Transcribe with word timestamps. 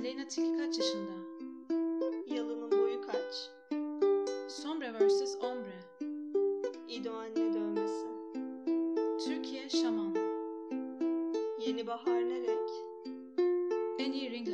Aleyna 0.00 0.28
Tilki 0.28 0.58
kaç 0.58 0.78
yaşında? 0.78 1.12
Yalının 2.26 2.70
boyu 2.70 3.00
kaç? 3.00 3.50
Sombre 4.48 4.92
vs. 4.92 5.36
Ombre. 5.42 5.80
İdo 6.88 7.12
anne 7.12 7.54
dövmesi. 7.54 8.06
Türkiye 9.24 9.68
Şaman. 9.68 10.14
Yeni 11.66 11.86
bahar 11.86 12.28
ne 12.28 12.40
renk? 12.40 12.70
En 13.98 14.12
iyi 14.12 14.30
ring 14.30 14.48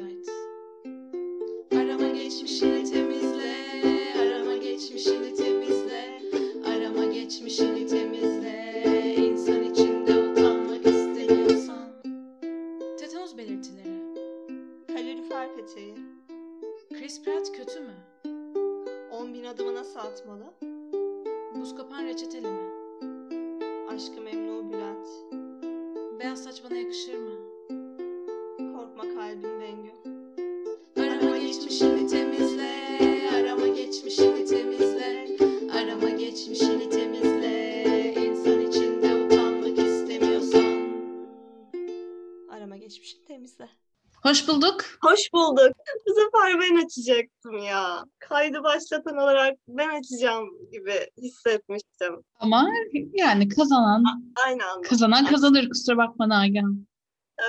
Hoş 45.17 45.33
bulduk. 45.33 45.73
Bu 46.07 46.11
sefer 46.15 46.61
ben 46.61 46.85
açacaktım 46.85 47.59
ya. 47.59 48.05
Kaydı 48.19 48.63
başlatan 48.63 49.17
olarak 49.17 49.55
ben 49.69 49.89
açacağım 49.89 50.49
gibi 50.73 50.93
hissetmiştim. 51.23 52.25
Ama 52.41 52.69
yani 53.13 53.49
kazanan 53.49 54.05
Aynı 54.47 54.65
anda. 54.71 54.89
kazanan 54.89 55.27
kazanır 55.27 55.69
kusura 55.69 55.97
bakma 55.97 56.29
Nagihan. 56.29 56.87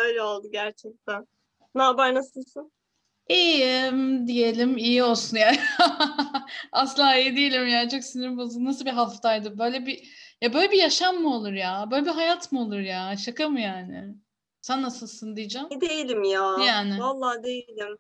Öyle 0.04 0.22
oldu 0.22 0.48
gerçekten. 0.52 1.28
Ne 1.76 1.82
haber 1.82 2.14
nasılsın? 2.14 2.72
İyiyim 3.30 4.28
diyelim 4.28 4.78
iyi 4.78 5.04
olsun 5.04 5.38
yani. 5.38 5.60
Asla 6.72 7.16
iyi 7.16 7.38
değilim 7.38 7.68
ya 7.68 7.90
çok 7.90 8.04
sinirim 8.04 8.38
bozuldu. 8.38 8.66
Nasıl 8.66 8.86
bir 8.86 8.92
haftaydı? 8.92 9.60
Böyle 9.60 9.86
bir 9.86 10.10
ya 10.42 10.54
böyle 10.54 10.72
bir 10.72 10.78
yaşam 10.78 11.16
mı 11.16 11.36
olur 11.36 11.54
ya? 11.54 11.88
Böyle 11.92 12.06
bir 12.06 12.12
hayat 12.12 12.52
mı 12.52 12.62
olur 12.62 12.80
ya? 12.80 13.18
Şaka 13.18 13.50
mı 13.50 13.60
yani? 13.62 14.16
Sen 14.68 14.82
nasılsın 14.82 15.36
diyeceğim. 15.36 15.68
İyi 15.72 15.82
değilim 15.82 16.24
ya. 16.24 16.56
Yani. 16.66 17.00
Vallahi 17.00 17.44
değilim. 17.44 17.98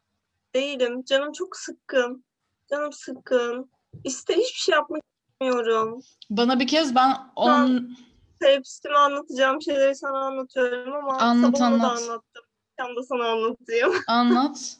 Değilim. 0.56 1.04
Canım 1.04 1.32
çok 1.32 1.58
sıkkın. 1.58 2.26
Canım 2.70 2.94
sıkkın. 2.94 3.72
İşte 4.04 4.34
hiçbir 4.34 4.60
şey 4.60 4.74
yapmak 4.76 5.02
istemiyorum. 5.32 6.02
Bana 6.30 6.60
bir 6.60 6.68
kez 6.68 6.96
ben 6.96 7.18
on 7.36 7.98
Terapistime 8.40 8.96
anlatacağım 8.96 9.62
şeyleri 9.62 9.96
sana 9.96 10.20
anlatıyorum 10.20 10.94
ama 10.94 11.18
Anlat, 11.18 11.58
sabah 11.58 11.68
ona 11.72 11.84
da 11.84 11.92
anlat. 11.92 12.02
anlattım. 12.02 12.44
Akşam 12.78 12.96
da 12.96 13.04
sana 13.04 13.28
anlatayım. 13.32 13.94
anlat. 14.08 14.78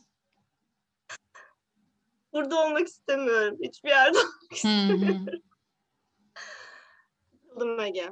Burada 2.34 2.66
olmak 2.66 2.88
istemiyorum. 2.88 3.58
Hiçbir 3.64 3.90
yerde 3.90 4.18
Hı 4.62 4.68
hı. 4.68 5.40
olmadım 7.56 7.80
Ege. 7.80 8.10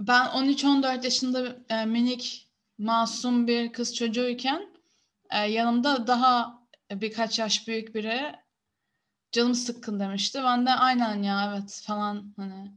Ben 0.00 0.26
13-14 0.26 1.04
yaşında 1.04 1.56
e, 1.68 1.84
minik 1.86 2.47
masum 2.78 3.46
bir 3.46 3.72
kız 3.72 3.94
çocuğuyken 3.94 4.68
e, 5.30 5.38
yanımda 5.38 6.06
daha 6.06 6.62
birkaç 6.90 7.38
yaş 7.38 7.68
büyük 7.68 7.94
biri 7.94 8.34
canım 9.32 9.54
sıkkın 9.54 10.00
demişti. 10.00 10.40
Ben 10.44 10.66
de 10.66 10.70
aynen 10.70 11.22
ya 11.22 11.52
evet 11.52 11.82
falan 11.86 12.34
hani 12.36 12.72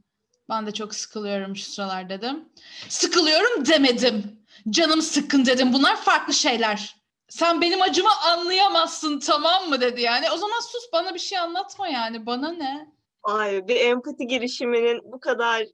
ben 0.48 0.66
de 0.66 0.72
çok 0.72 0.94
sıkılıyorum 0.94 1.56
şu 1.56 1.62
sıralar 1.62 2.08
dedim. 2.08 2.48
Sıkılıyorum 2.88 3.66
demedim. 3.66 4.44
Canım 4.70 5.02
sıkkın 5.02 5.46
dedim. 5.46 5.72
Bunlar 5.72 5.96
farklı 5.96 6.34
şeyler. 6.34 6.96
Sen 7.28 7.60
benim 7.60 7.82
acımı 7.82 8.10
anlayamazsın 8.26 9.18
tamam 9.18 9.68
mı 9.68 9.80
dedi 9.80 10.00
yani. 10.00 10.30
O 10.30 10.36
zaman 10.36 10.60
sus 10.60 10.92
bana 10.92 11.14
bir 11.14 11.18
şey 11.18 11.38
anlatma 11.38 11.88
yani. 11.88 12.26
Bana 12.26 12.52
ne? 12.52 12.92
Ay 13.22 13.68
bir 13.68 13.76
empati 13.76 14.26
girişiminin 14.26 15.12
bu 15.12 15.20
kadar 15.20 15.66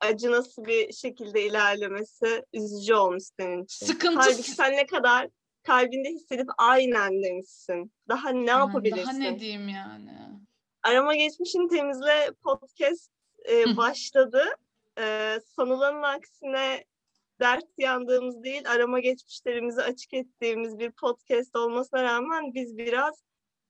acınası 0.00 0.64
bir 0.64 0.92
şekilde 0.92 1.46
ilerlemesi 1.46 2.44
üzücü 2.52 2.94
olmuş 2.94 3.24
senin 3.40 3.64
için. 3.64 3.86
Sıkıntı 3.86 4.20
Halbuki 4.20 4.50
sen 4.50 4.72
ne 4.72 4.86
kadar 4.86 5.28
kalbinde 5.62 6.08
hissedip 6.08 6.48
aynen 6.58 7.22
demişsin. 7.22 7.92
Daha 8.08 8.30
ne 8.30 8.50
Yani 8.50 8.58
yapabilirsin? 8.58 9.06
Daha 9.06 9.12
ne 9.12 9.40
diyeyim 9.40 9.68
yani? 9.68 10.18
Arama 10.82 11.16
Geçmişini 11.16 11.68
Temizle 11.68 12.30
podcast 12.42 13.10
e, 13.50 13.76
başladı. 13.76 14.44
E, 14.98 15.38
sanılanın 15.56 16.02
aksine 16.02 16.84
dert 17.40 17.78
yandığımız 17.78 18.42
değil, 18.42 18.70
arama 18.70 19.00
geçmişlerimizi 19.00 19.82
açık 19.82 20.14
ettiğimiz 20.14 20.78
bir 20.78 20.90
podcast 20.90 21.56
olmasına 21.56 22.02
rağmen 22.02 22.54
biz 22.54 22.78
biraz 22.78 23.24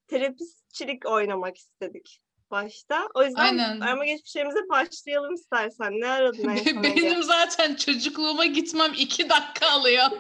terapistçilik 0.07 1.07
oynamak 1.07 1.57
istedik 1.57 2.21
başta. 2.51 3.09
O 3.15 3.25
yüzden 3.25 3.43
Aynen. 3.43 3.81
arama 3.81 4.07
geçmişlerimize 4.07 4.69
başlayalım 4.69 5.35
istersen. 5.35 5.93
Ne 6.01 6.09
aradın 6.09 6.49
en 6.49 6.57
son? 6.73 6.83
Benim 6.83 7.23
zaten 7.23 7.75
çocukluğuma 7.75 8.45
gitmem 8.45 8.93
iki 8.99 9.29
dakika 9.29 9.71
alıyor. 9.71 10.05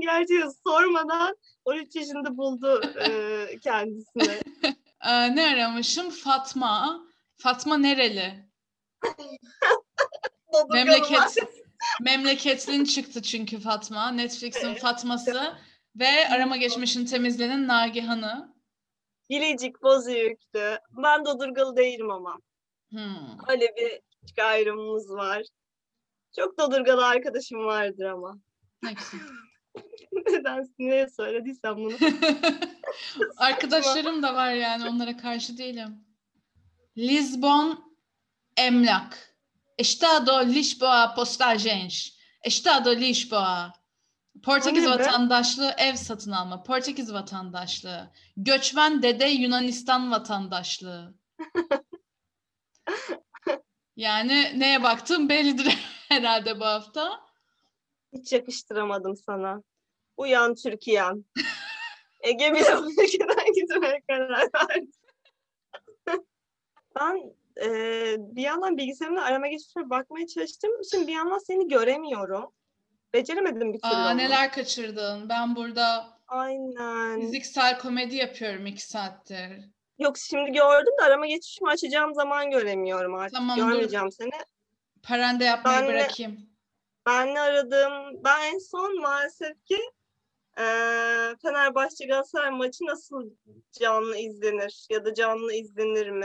Gerçi 0.00 0.42
sormadan 0.66 1.36
13 1.64 1.96
yaşında 1.96 2.36
buldu 2.36 2.82
e, 2.98 3.58
kendisini. 3.58 4.38
Ee, 5.06 5.36
ne 5.36 5.46
aramışım? 5.46 6.10
Fatma. 6.10 7.04
Fatma 7.36 7.76
nereli? 7.76 8.48
Memleket. 10.72 11.36
Memleketlin 12.00 12.84
çıktı 12.84 13.22
çünkü 13.22 13.60
Fatma. 13.60 14.10
Netflix'in 14.10 14.74
Fatması 14.74 15.54
ve 15.96 16.28
arama 16.28 16.56
geçmişin 16.56 17.06
temizlenin 17.06 17.68
Nagihan'ı. 17.68 18.53
Bilecik 19.30 19.82
Bozüyük'tü. 19.82 20.78
Ben 20.90 21.24
Dodurgalı 21.24 21.76
değilim 21.76 22.10
ama. 22.10 22.38
Hmm. 22.90 23.48
Öyle 23.48 23.74
bir 23.76 24.00
küçük 24.20 24.38
ayrımımız 24.38 25.10
var. 25.10 25.42
Çok 26.36 26.58
Dodurgalı 26.58 27.06
arkadaşım 27.06 27.64
vardır 27.64 28.04
ama. 28.04 28.38
Ne. 28.82 28.94
Neden 30.26 30.68
neye 30.78 31.08
söylediysem 31.08 31.76
bunu. 31.76 31.94
Arkadaşlarım 33.36 34.22
da 34.22 34.34
var 34.34 34.52
yani 34.52 34.88
onlara 34.88 35.16
karşı 35.16 35.58
değilim. 35.58 36.04
Lisbon 36.98 37.94
emlak. 38.56 39.36
Estado 39.78 40.46
Lisboa 40.46 41.14
postagens. 41.14 42.10
Estado 42.42 42.96
Lisboa. 42.96 43.72
Portekiz 44.42 44.86
vatandaşlığı 44.86 45.74
ev 45.78 45.94
satın 45.94 46.32
alma. 46.32 46.62
Portekiz 46.62 47.12
vatandaşlığı. 47.12 48.10
Göçmen 48.36 49.02
dede 49.02 49.24
Yunanistan 49.24 50.10
vatandaşlığı. 50.10 51.14
Yani 53.96 54.60
neye 54.60 54.82
baktım 54.82 55.28
bellidir 55.28 55.78
herhalde 56.08 56.60
bu 56.60 56.64
hafta. 56.64 57.20
Hiç 58.12 58.32
yakıştıramadım 58.32 59.16
sana. 59.16 59.62
Uyan 60.16 60.54
Türkiye'm. 60.54 61.24
Ege 62.20 62.52
bile 62.52 62.76
bu 62.76 63.02
ülkeden 63.02 63.52
gitmeye 63.54 64.02
karar 64.08 64.48
verdi. 64.54 64.90
ben 66.96 67.34
e, 67.64 67.68
bir 68.18 68.42
yandan 68.42 68.76
bilgisayarımda 68.76 69.22
arama 69.22 69.46
geçmişe 69.46 69.90
bakmaya 69.90 70.26
çalıştım. 70.26 70.70
Şimdi 70.90 71.06
bir 71.06 71.12
yandan 71.12 71.38
seni 71.38 71.68
göremiyorum. 71.68 72.52
Beceremedim 73.14 73.72
bir 73.72 73.80
türlü 73.80 73.92
Aa, 73.94 74.10
onu. 74.10 74.16
neler 74.18 74.52
kaçırdın? 74.52 75.28
Ben 75.28 75.56
burada 75.56 76.06
Aynen. 76.28 77.20
fiziksel 77.20 77.78
komedi 77.78 78.16
yapıyorum 78.16 78.66
iki 78.66 78.82
saattir. 78.88 79.60
Yok 79.98 80.18
şimdi 80.18 80.52
gördüm 80.52 80.92
de 81.00 81.04
arama 81.04 81.26
geçişimi 81.26 81.70
açacağım 81.70 82.14
zaman 82.14 82.50
göremiyorum 82.50 83.14
artık. 83.14 83.34
Tamam, 83.34 83.58
dur. 83.58 83.66
Görmeyeceğim 83.68 84.12
seni. 84.12 84.30
Parende 85.02 85.44
yapmayı 85.44 85.80
Ben 85.80 85.88
bırakayım. 85.88 86.40
Ben 87.06 87.34
ne 87.34 87.40
aradım? 87.40 88.20
Ben 88.24 88.52
en 88.54 88.58
son 88.58 89.00
maalesef 89.00 89.64
ki 89.64 89.78
eee 90.58 91.34
Fenerbahçe 91.42 92.06
Galatasaray 92.06 92.50
maçı 92.50 92.84
nasıl 92.86 93.30
canlı 93.80 94.16
izlenir 94.18 94.86
ya 94.90 95.04
da 95.04 95.14
canlı 95.14 95.52
izlenir 95.54 96.10
mi? 96.10 96.20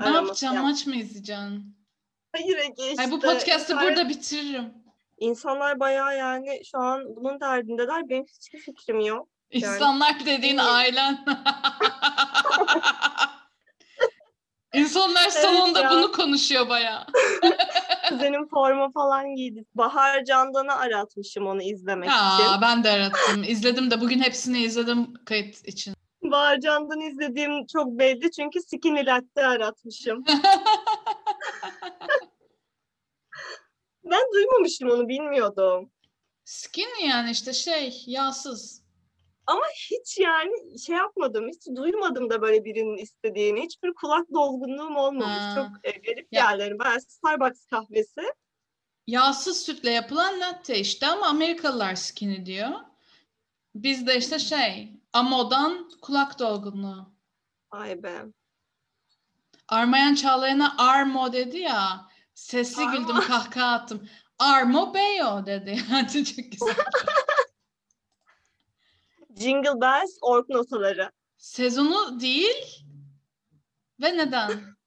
Ne 0.00 0.06
Araması 0.06 0.24
yapacağım? 0.26 0.54
yap- 0.54 0.64
Maç 0.64 0.86
mı 0.86 0.96
izleyeceksin? 0.96 1.76
Hayır 2.32 2.56
Ege 2.58 2.90
işte. 2.90 3.02
Ay 3.02 3.10
bu 3.10 3.20
podcast'ı 3.20 3.72
İnsanlar- 3.72 3.84
burada 3.84 4.08
bitiririm. 4.08 4.74
İnsanlar 5.20 5.80
bayağı 5.80 6.16
yani 6.16 6.60
şu 6.70 6.78
an 6.78 7.02
bunun 7.16 7.40
derdindeler. 7.40 8.08
Benim 8.08 8.24
hiçbir 8.24 8.58
fikrim 8.58 9.00
yok. 9.00 9.28
Yani- 9.50 9.74
İnsanlar 9.74 10.26
dediğin 10.26 10.58
ailen. 10.58 11.24
İnsanlar 14.74 15.28
salonda 15.28 15.80
ya. 15.80 15.90
bunu 15.90 16.12
konuşuyor 16.12 16.68
bayağı. 16.68 17.06
Kuzenim 18.08 18.48
forma 18.48 18.90
falan 18.90 19.34
giydi. 19.34 19.64
Bahar 19.74 20.24
Candan'ı 20.24 20.74
aratmışım 20.76 21.46
onu 21.46 21.62
izlemek 21.62 22.10
için. 22.10 22.44
Ya 22.44 22.58
ben 22.62 22.84
de 22.84 22.90
arattım. 22.90 23.44
İzledim 23.46 23.90
de 23.90 24.00
bugün 24.00 24.18
hepsini 24.20 24.58
izledim 24.62 25.14
kayıt 25.24 25.68
için. 25.68 25.94
Bahar 26.22 26.60
Candan'ı 26.60 27.04
izlediğim 27.04 27.66
çok 27.66 27.86
belli 27.86 28.30
çünkü 28.30 28.60
Skinny 28.62 29.06
Latte 29.06 29.46
aratmışım. 29.46 30.24
Ben 34.38 34.42
duymamıştım 34.44 34.90
onu 34.90 35.08
bilmiyordum. 35.08 35.90
Skinny 36.44 37.06
yani 37.08 37.30
işte 37.30 37.52
şey 37.52 38.04
yağsız. 38.06 38.82
Hiç 39.90 40.18
yani 40.18 40.78
şey 40.78 40.96
yapmadım, 40.96 41.48
hiç 41.48 41.76
duymadım 41.76 42.30
da 42.30 42.42
böyle 42.42 42.64
birinin 42.64 42.96
istediğini. 42.96 43.62
Hiçbir 43.62 43.94
kulak 43.94 44.26
dolgunluğum 44.34 44.96
olmamış. 44.96 45.26
Ha. 45.26 45.54
Çok 45.54 45.68
e, 45.84 45.90
garip 45.90 46.28
Ya- 46.32 46.56
geldi. 46.56 46.76
Ben 46.84 46.98
Starbucks 46.98 47.66
kahvesi. 47.66 48.22
Yağsız 49.06 49.62
sütle 49.62 49.90
yapılan 49.90 50.40
latte 50.40 50.78
işte 50.78 51.06
ama 51.06 51.26
Amerikalılar 51.26 51.94
skinny 51.94 52.46
diyor. 52.46 52.70
Bizde 53.74 54.18
işte 54.18 54.38
şey 54.38 54.92
amodan 55.12 55.90
kulak 56.02 56.38
dolgunluğu. 56.38 57.12
Ay 57.70 58.02
be. 58.02 58.24
Armayan 59.68 60.14
Çağlayan'a 60.14 60.74
Armo 60.78 61.32
dedi 61.32 61.58
ya. 61.58 62.08
Sesli 62.34 62.82
Armo. 62.82 62.92
güldüm 62.92 63.20
kahkaha 63.20 63.72
attım. 63.72 64.08
Armo 64.38 64.94
Beyo 64.94 65.46
dedi. 65.46 65.76
Çok 66.12 66.52
güzel. 66.52 66.74
Jingle 69.36 69.80
Bells, 69.80 70.18
ork 70.22 70.48
notaları. 70.48 71.10
Sezonu 71.36 72.20
değil 72.20 72.84
ve 74.00 74.16
neden? 74.16 74.50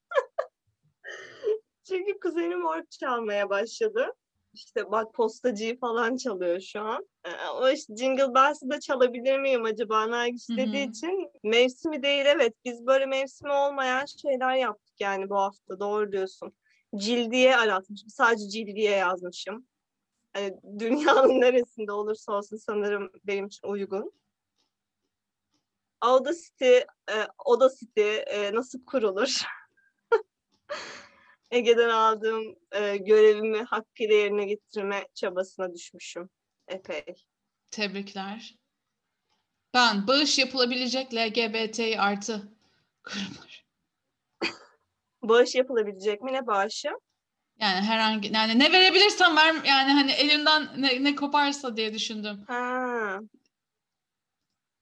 Çünkü 1.87 2.19
kuzenim 2.19 2.65
ork 2.65 2.91
çalmaya 2.91 3.49
başladı. 3.49 4.13
İşte 4.53 4.91
bak 4.91 5.13
postacıyı 5.13 5.79
falan 5.79 6.17
çalıyor 6.17 6.59
şu 6.59 6.81
an. 6.81 7.07
Ee, 7.25 7.29
o 7.53 7.69
işte 7.69 7.95
Jingle 7.95 8.33
Bells'ı 8.33 8.69
da 8.69 8.79
çalabilir 8.79 9.39
miyim 9.39 9.65
acaba 9.65 10.07
Nergis 10.07 10.49
dediği 10.49 10.89
için 10.89 11.31
mevsimi 11.43 12.03
değil 12.03 12.25
evet. 12.25 12.53
Biz 12.65 12.85
böyle 12.85 13.05
mevsimi 13.05 13.51
olmayan 13.51 14.05
şeyler 14.05 14.55
yaptık 14.55 14.95
yani 14.99 15.29
bu 15.29 15.35
hafta 15.37 15.79
doğru 15.79 16.11
diyorsun. 16.11 16.53
Cildiye 16.95 17.57
aratmışım. 17.57 18.09
Sadece 18.09 18.49
cildiye 18.49 18.91
yazmışım. 18.91 19.67
Hani 20.33 20.53
dünyanın 20.79 21.29
neresinde 21.41 21.91
olursa 21.91 22.31
olsun 22.33 22.57
sanırım 22.57 23.11
benim 23.23 23.45
için 23.47 23.67
uygun. 23.67 24.13
Audacity, 26.01 26.77
e, 27.09 27.27
Audacity 27.45 28.17
e, 28.17 28.53
nasıl 28.53 28.85
kurulur? 28.85 29.41
Ege'den 31.51 31.89
aldığım 31.89 32.55
e, 32.71 32.97
görevimi 32.97 33.63
hakkıyla 33.63 34.15
yerine 34.15 34.45
getirme 34.45 35.07
çabasına 35.13 35.73
düşmüşüm 35.73 36.29
epey. 36.67 37.15
Tebrikler. 37.71 38.55
Ben 39.73 40.07
bağış 40.07 40.39
yapılabilecek 40.39 41.13
LGBT 41.13 41.79
artı 41.97 42.51
kurumlar. 43.03 43.65
Bağış 45.23 45.55
yapılabilecek 45.55 46.21
mi? 46.21 46.33
Ne 46.33 46.47
bağışı? 46.47 46.89
Yani 47.59 47.81
herhangi 47.81 48.33
yani 48.33 48.59
ne 48.59 48.71
verebilirsem 48.71 49.37
ver 49.37 49.53
yani 49.65 49.91
hani 49.91 50.11
elimden 50.11 50.67
ne, 50.77 51.03
ne 51.03 51.15
koparsa 51.15 51.77
diye 51.77 51.93
düşündüm. 51.93 52.43
Ha, 52.47 53.19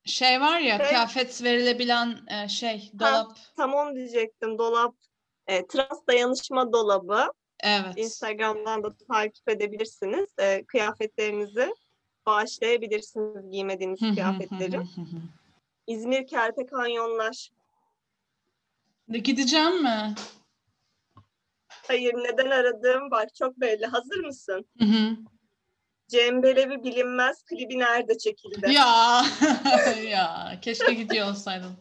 Şey 0.05 0.41
var 0.41 0.59
ya 0.59 0.77
Şey- 0.77 0.87
kıyafet 0.87 1.43
verilebilen 1.43 2.19
e, 2.27 2.47
şey 2.49 2.91
dolap. 2.99 3.37
tam 3.57 3.73
onu 3.73 3.95
diyecektim. 3.95 4.57
Dolap, 4.57 4.95
e, 5.47 5.67
trans 5.67 6.07
dayanışma 6.07 6.73
dolabı. 6.73 7.31
Evet. 7.63 7.93
Instagram'dan 7.97 8.83
da 8.83 8.95
takip 9.11 9.49
edebilirsiniz. 9.49 10.29
E, 10.39 10.65
kıyafetlerinizi 10.65 11.73
bağışlayabilirsiniz 12.25 13.51
giymediğiniz 13.51 13.99
kıyafetleri. 13.99 14.79
İzmir 15.87 16.27
Kerpe 16.27 16.65
Kanyonlar. 16.65 17.49
Gideceğim 19.17 19.83
mi? 19.83 20.15
Hayır 21.87 22.13
neden 22.13 22.49
aradığım 22.49 23.11
bak 23.11 23.35
çok 23.35 23.57
belli. 23.59 23.85
Hazır 23.85 24.19
mısın? 24.19 24.65
Hı 24.79 24.85
hı. 24.85 25.17
Cem 26.07 26.43
Belevi 26.43 26.83
bilinmez 26.83 27.43
klibi 27.43 27.79
nerede 27.79 28.17
çekildi? 28.17 28.71
ya 28.71 29.21
ya 30.09 30.59
keşke 30.61 30.93
gidiyor 30.93 31.29
olsaydım. 31.29 31.77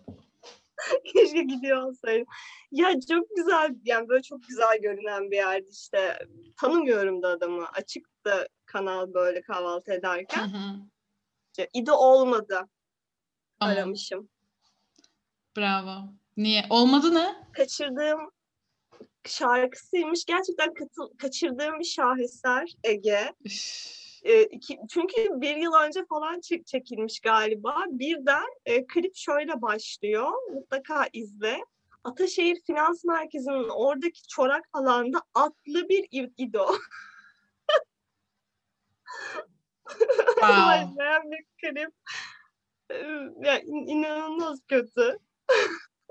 Keşke 1.15 1.43
gidiyor 1.43 1.83
olsaydım. 1.83 2.27
Ya 2.73 3.01
çok 3.09 3.37
güzel 3.37 3.75
yani 3.85 4.09
böyle 4.09 4.23
çok 4.23 4.49
güzel 4.49 4.79
görünen 4.83 5.31
bir 5.31 5.37
yerdi 5.37 5.69
işte. 5.71 6.19
Tanımıyorum 6.57 7.23
da 7.23 7.29
adamı. 7.29 7.67
Açıktı 7.69 8.49
kanal 8.67 9.15
böyle 9.15 9.41
kahvaltı 9.43 9.93
Hı 9.93 9.97
ederken. 9.97 10.49
hı. 10.49 10.77
İşte, 11.53 11.69
İdo 11.75 11.93
olmadı 11.93 12.69
Tamam, 13.61 13.75
aramışım. 13.77 14.29
Bravo. 15.57 16.05
Niye? 16.38 16.64
Olmadı 16.70 17.14
ne? 17.14 17.37
Kaçırdığım 17.52 18.31
şarkısıymış. 19.25 20.25
Gerçekten 20.25 20.75
katıl, 20.75 21.17
kaçırdığım 21.17 21.79
bir 21.81 21.85
şaheser 21.85 22.73
Ege. 22.85 23.32
E, 24.23 24.43
iki, 24.43 24.79
çünkü 24.90 25.17
bir 25.40 25.56
yıl 25.56 25.73
önce 25.73 26.05
falan 26.08 26.40
çek, 26.40 26.67
çekilmiş 26.67 27.20
galiba. 27.20 27.85
Birden 27.88 28.46
e, 28.67 28.87
klip 28.87 29.17
şöyle 29.17 29.62
başlıyor. 29.62 30.32
Mutlaka 30.55 31.06
izle. 31.12 31.61
Ataşehir 32.05 32.61
Finans 32.67 33.05
Merkezi'nin 33.05 33.69
oradaki 33.69 34.26
çorak 34.29 34.64
alanda 34.73 35.23
atlı 35.35 35.88
bir 35.88 36.08
İdo. 36.38 36.67
Wow. 40.29 40.94
Bir 41.31 41.44
klip. 41.61 41.93
E, 42.90 42.94
Ya, 43.49 43.58
in- 43.61 43.87
inanılmaz 43.87 44.58
kötü. 44.69 45.19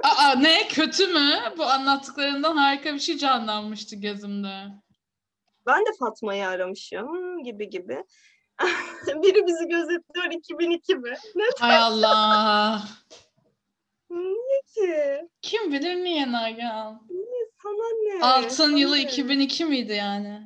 Aa 0.04 0.36
ne 0.36 0.68
kötü 0.68 1.08
mü? 1.08 1.30
Bu 1.58 1.64
anlattıklarından 1.66 2.58
harika 2.58 2.94
bir 2.94 3.00
şey 3.00 3.18
canlanmıştı 3.18 3.96
gözümde. 3.96 4.64
Ben 5.66 5.82
de 5.86 5.90
Fatma'yı 6.00 6.48
aramışım 6.48 7.44
gibi 7.44 7.70
gibi. 7.70 8.04
Biri 9.08 9.48
bizi 9.48 9.68
gözetliyor 9.68 10.32
2002 10.32 10.96
mi? 10.96 11.14
Ne 11.36 11.44
Hay 11.60 11.76
Allah. 11.78 12.84
niye 14.10 14.62
ki? 14.76 15.28
Kim 15.42 15.72
bilir 15.72 15.96
niye 15.96 16.32
Nagihan? 16.32 17.08
Sana 17.64 18.18
ne? 18.18 18.24
Altın 18.26 18.50
Sana 18.50 18.78
yılı 18.78 18.96
ne? 18.96 19.02
2002 19.02 19.66
miydi 19.66 19.94
yani? 19.94 20.42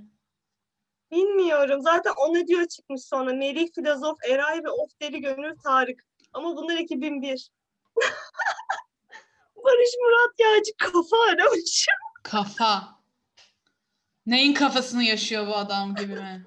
Bilmiyorum. 1.12 1.81
Zaten 1.81 2.13
o 2.18 2.33
ne 2.33 2.48
diyor 2.48 2.68
çıkmış 2.68 3.01
sonra. 3.03 3.33
Melih 3.33 3.68
Filozof, 3.75 4.18
Eray 4.30 4.63
ve 4.63 4.69
Of 4.69 4.89
Deli 5.01 5.21
Gönül 5.21 5.55
Tarık. 5.63 6.03
Ama 6.34 6.55
bunlar 6.55 6.77
2001. 6.77 7.50
Barış 9.63 9.89
Murat 10.03 10.39
Yağcı 10.39 10.72
kafa 10.77 11.18
aramış. 11.32 11.88
Kafa. 12.24 13.01
Neyin 14.25 14.53
kafasını 14.53 15.03
yaşıyor 15.03 15.48
bu 15.48 15.56
adam 15.56 15.96
gibi 15.96 16.13
mi? 16.13 16.46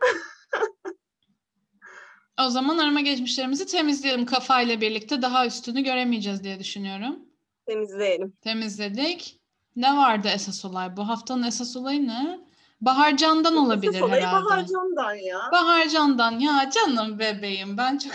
O 2.40 2.48
zaman 2.48 2.78
arama 2.78 3.00
geçmişlerimizi 3.00 3.66
temizleyelim 3.66 4.26
kafayla 4.26 4.80
birlikte. 4.80 5.22
Daha 5.22 5.46
üstünü 5.46 5.80
göremeyeceğiz 5.80 6.44
diye 6.44 6.58
düşünüyorum. 6.58 7.18
Temizleyelim. 7.66 8.36
Temizledik. 8.40 9.40
Ne 9.76 9.96
vardı 9.96 10.28
esas 10.34 10.64
olay? 10.64 10.96
Bu 10.96 11.08
haftanın 11.08 11.42
esas 11.42 11.76
olayı 11.76 12.06
ne? 12.06 12.40
Baharcan'dan 12.80 13.56
olabilir 13.56 13.94
Esas 13.94 14.02
olayı 14.02 14.22
herhalde. 14.22 14.44
Bahar 14.44 14.66
Can'dan 14.66 15.14
ya. 15.14 15.38
Baharcan'dan 15.52 16.38
ya 16.38 16.70
canım 16.70 17.18
bebeğim 17.18 17.76
ben 17.76 17.98
çok 17.98 18.12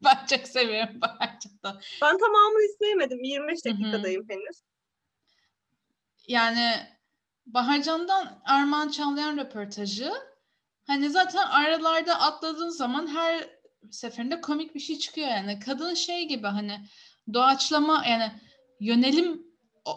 ben 0.04 0.26
çok 0.26 0.48
seviyorum 0.48 1.00
Baharcan'dan. 1.00 1.80
Ben 2.02 2.18
tamamını 2.18 2.64
izleyemedim. 2.74 3.24
25 3.24 3.58
Hı 3.64 3.70
hı. 3.70 3.72
dakikadayım 3.72 4.26
henüz. 4.28 4.62
Yani 6.28 6.70
Baharcan'dan 7.46 8.42
Armağan 8.44 8.88
Çağlayan 8.88 9.36
röportajı 9.36 10.12
hani 10.86 11.10
zaten 11.10 11.42
aralarda 11.42 12.20
atladığın 12.20 12.68
zaman 12.68 13.06
her 13.06 13.48
seferinde 13.90 14.40
komik 14.40 14.74
bir 14.74 14.80
şey 14.80 14.98
çıkıyor 14.98 15.28
yani. 15.28 15.58
Kadın 15.58 15.94
şey 15.94 16.28
gibi 16.28 16.46
hani 16.46 16.80
doğaçlama 17.34 18.04
yani 18.08 18.32
yönelim 18.80 19.46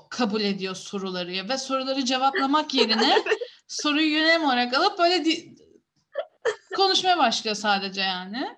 kabul 0.09 0.41
ediyor 0.41 0.75
soruları 0.75 1.49
ve 1.49 1.57
soruları 1.57 2.05
cevaplamak 2.05 2.73
yerine 2.73 3.23
soruyu 3.67 4.11
yönelim 4.11 4.43
olarak 4.43 4.73
alıp 4.73 4.99
böyle 4.99 5.25
di- 5.25 5.55
konuşmaya 6.75 7.17
başlıyor 7.17 7.55
sadece 7.55 8.01
yani. 8.01 8.57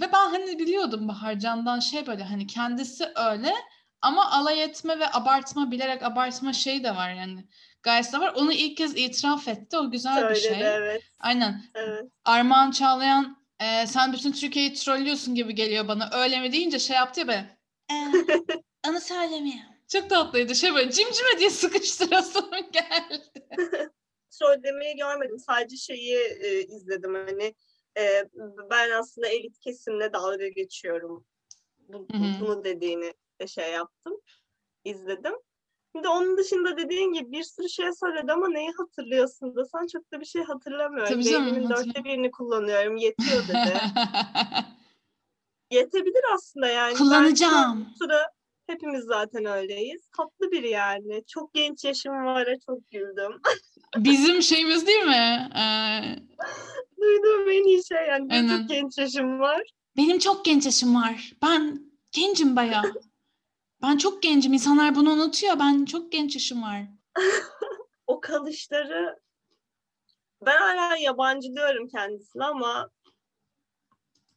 Ve 0.00 0.12
ben 0.12 0.30
hani 0.30 0.58
biliyordum 0.58 1.08
Baharcan'dan 1.08 1.80
şey 1.80 2.06
böyle 2.06 2.24
hani 2.24 2.46
kendisi 2.46 3.04
öyle 3.16 3.52
ama 4.00 4.30
alay 4.30 4.62
etme 4.62 4.98
ve 4.98 5.12
abartma 5.12 5.70
bilerek 5.70 6.02
abartma 6.02 6.52
şeyi 6.52 6.84
de 6.84 6.96
var 6.96 7.12
yani. 7.14 7.44
Gayet 7.82 8.12
de 8.12 8.20
var. 8.20 8.32
Onu 8.36 8.52
ilk 8.52 8.76
kez 8.76 8.96
itiraf 8.96 9.48
etti. 9.48 9.76
O 9.78 9.90
güzel 9.90 10.30
bir 10.30 10.34
Söyledi 10.34 10.58
şey. 10.58 10.74
evet. 10.76 11.02
Aynen. 11.20 11.64
evet. 11.74 12.04
Armağan 12.24 12.70
Çağlayan 12.70 13.36
e, 13.60 13.86
sen 13.86 14.12
bütün 14.12 14.32
Türkiye'yi 14.32 14.74
trollüyorsun 14.74 15.34
gibi 15.34 15.54
geliyor 15.54 15.88
bana. 15.88 16.10
Öyle 16.12 16.40
mi 16.40 16.52
deyince 16.52 16.78
şey 16.78 16.96
yaptı 16.96 17.20
ya 17.20 17.28
böyle. 17.28 17.58
"E, 17.90 17.94
onu 18.88 19.00
söylemiyorum. 19.00 19.72
Çok 19.92 20.10
tatlıydı. 20.10 20.54
Şey 20.54 20.74
böyle 20.74 20.90
cimcime 20.92 21.38
diye 21.38 21.50
sıkıştırasım 21.50 22.50
geldi. 22.72 23.22
trollemeyi 24.30 24.96
görmedim. 24.96 25.38
Sadece 25.38 25.76
şeyi 25.76 26.16
e, 26.16 26.60
izledim 26.62 27.14
hani 27.14 27.54
e, 27.98 28.28
ben 28.70 28.90
aslında 28.90 29.28
elit 29.28 29.60
kesimle 29.60 30.12
dalga 30.12 30.48
geçiyorum. 30.48 31.24
Bu, 31.88 32.06
bunu 32.40 32.64
dediğini 32.64 33.14
de 33.40 33.46
şey 33.46 33.72
yaptım. 33.72 34.20
izledim. 34.84 35.34
Şimdi 35.92 36.08
onun 36.08 36.38
dışında 36.38 36.76
dediğin 36.76 37.12
gibi 37.12 37.32
bir 37.32 37.42
sürü 37.42 37.68
şey 37.68 37.92
söyledi 37.92 38.32
ama 38.32 38.48
neyi 38.48 38.70
hatırlıyorsun 38.78 39.56
da 39.56 39.64
sen 39.64 39.86
çok 39.86 40.12
da 40.12 40.20
bir 40.20 40.24
şey 40.24 40.42
hatırlamıyorum. 40.42 41.12
Tabii 41.12 41.24
canım, 41.24 41.46
Beynimin 41.46 41.70
dörtte 41.70 42.04
birini 42.04 42.30
kullanıyorum. 42.30 42.96
Yetiyor 42.96 43.48
dedi. 43.48 43.80
Yetebilir 45.70 46.22
aslında 46.34 46.68
yani. 46.68 46.94
Kullanacağım. 46.94 47.84
Belki 47.84 47.98
sıra 47.98 48.35
hepimiz 48.66 49.04
zaten 49.04 49.44
öyleyiz. 49.44 50.08
Tatlı 50.16 50.50
biri 50.52 50.70
yani. 50.70 51.24
Çok 51.26 51.54
genç 51.54 51.84
yaşım 51.84 52.12
var. 52.24 52.48
Çok 52.66 52.88
güldüm. 52.90 53.40
Bizim 53.96 54.42
şeyimiz 54.42 54.86
değil 54.86 55.04
mi? 55.04 55.50
Ee, 55.56 56.16
Duyduğum 57.00 57.50
en 57.50 57.64
iyi 57.64 57.84
şey 57.84 58.06
yani. 58.08 58.28
Aynen. 58.34 58.58
Çok 58.58 58.68
genç 58.68 58.98
yaşım 58.98 59.40
var. 59.40 59.62
benim 59.96 60.18
çok 60.18 60.44
genç 60.44 60.64
yaşım 60.64 60.94
var. 60.94 61.32
Ben 61.42 61.80
gencim 62.12 62.56
bayağı. 62.56 62.82
Ben 63.82 63.96
çok 63.96 64.22
gencim. 64.22 64.52
İnsanlar 64.52 64.94
bunu 64.94 65.10
unutuyor. 65.12 65.58
Ben 65.58 65.84
çok 65.84 66.12
genç 66.12 66.34
yaşım 66.34 66.62
var. 66.62 66.82
o 68.06 68.20
kalışları 68.20 69.18
ben 70.46 70.56
hala 70.58 70.96
yabancılıyorum 70.96 71.88
kendisini 71.88 72.44
ama 72.44 72.90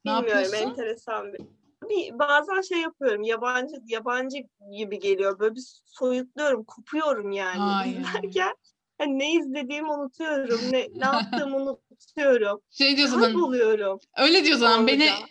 Ne 0.05 0.12
bilmiyorum 0.12 0.38
yapıyorsun? 0.43 0.69
enteresan 0.69 1.33
bir. 1.33 1.41
Bir. 1.89 2.19
Bazen 2.19 2.62
şey 2.62 2.77
yapıyorum 2.81 3.22
yabancı 3.24 3.75
yabancı 3.86 4.38
gibi 4.77 5.00
geliyor 5.00 5.39
böyle 5.39 5.55
bir 5.55 5.63
soyutluyorum 5.86 6.63
kopuyorum 6.63 7.31
yani 7.31 7.60
Hayır. 7.60 8.00
izlerken 8.00 8.53
hani 8.98 9.19
ne 9.19 9.34
izlediğimi 9.34 9.91
unutuyorum 9.91 10.62
ne, 10.72 10.88
ne 10.96 11.05
yaptığımı 11.05 11.58
unutuyorum 11.58 12.62
Şey 12.72 12.98
diyor 12.98 13.08
zaten. 13.08 13.22
kayboluyorum 13.24 14.00
Öyle 14.17 14.43
diyor 14.46 14.58
zaten. 14.58 14.88
Beni 14.88 15.03
Orada. 15.12 15.25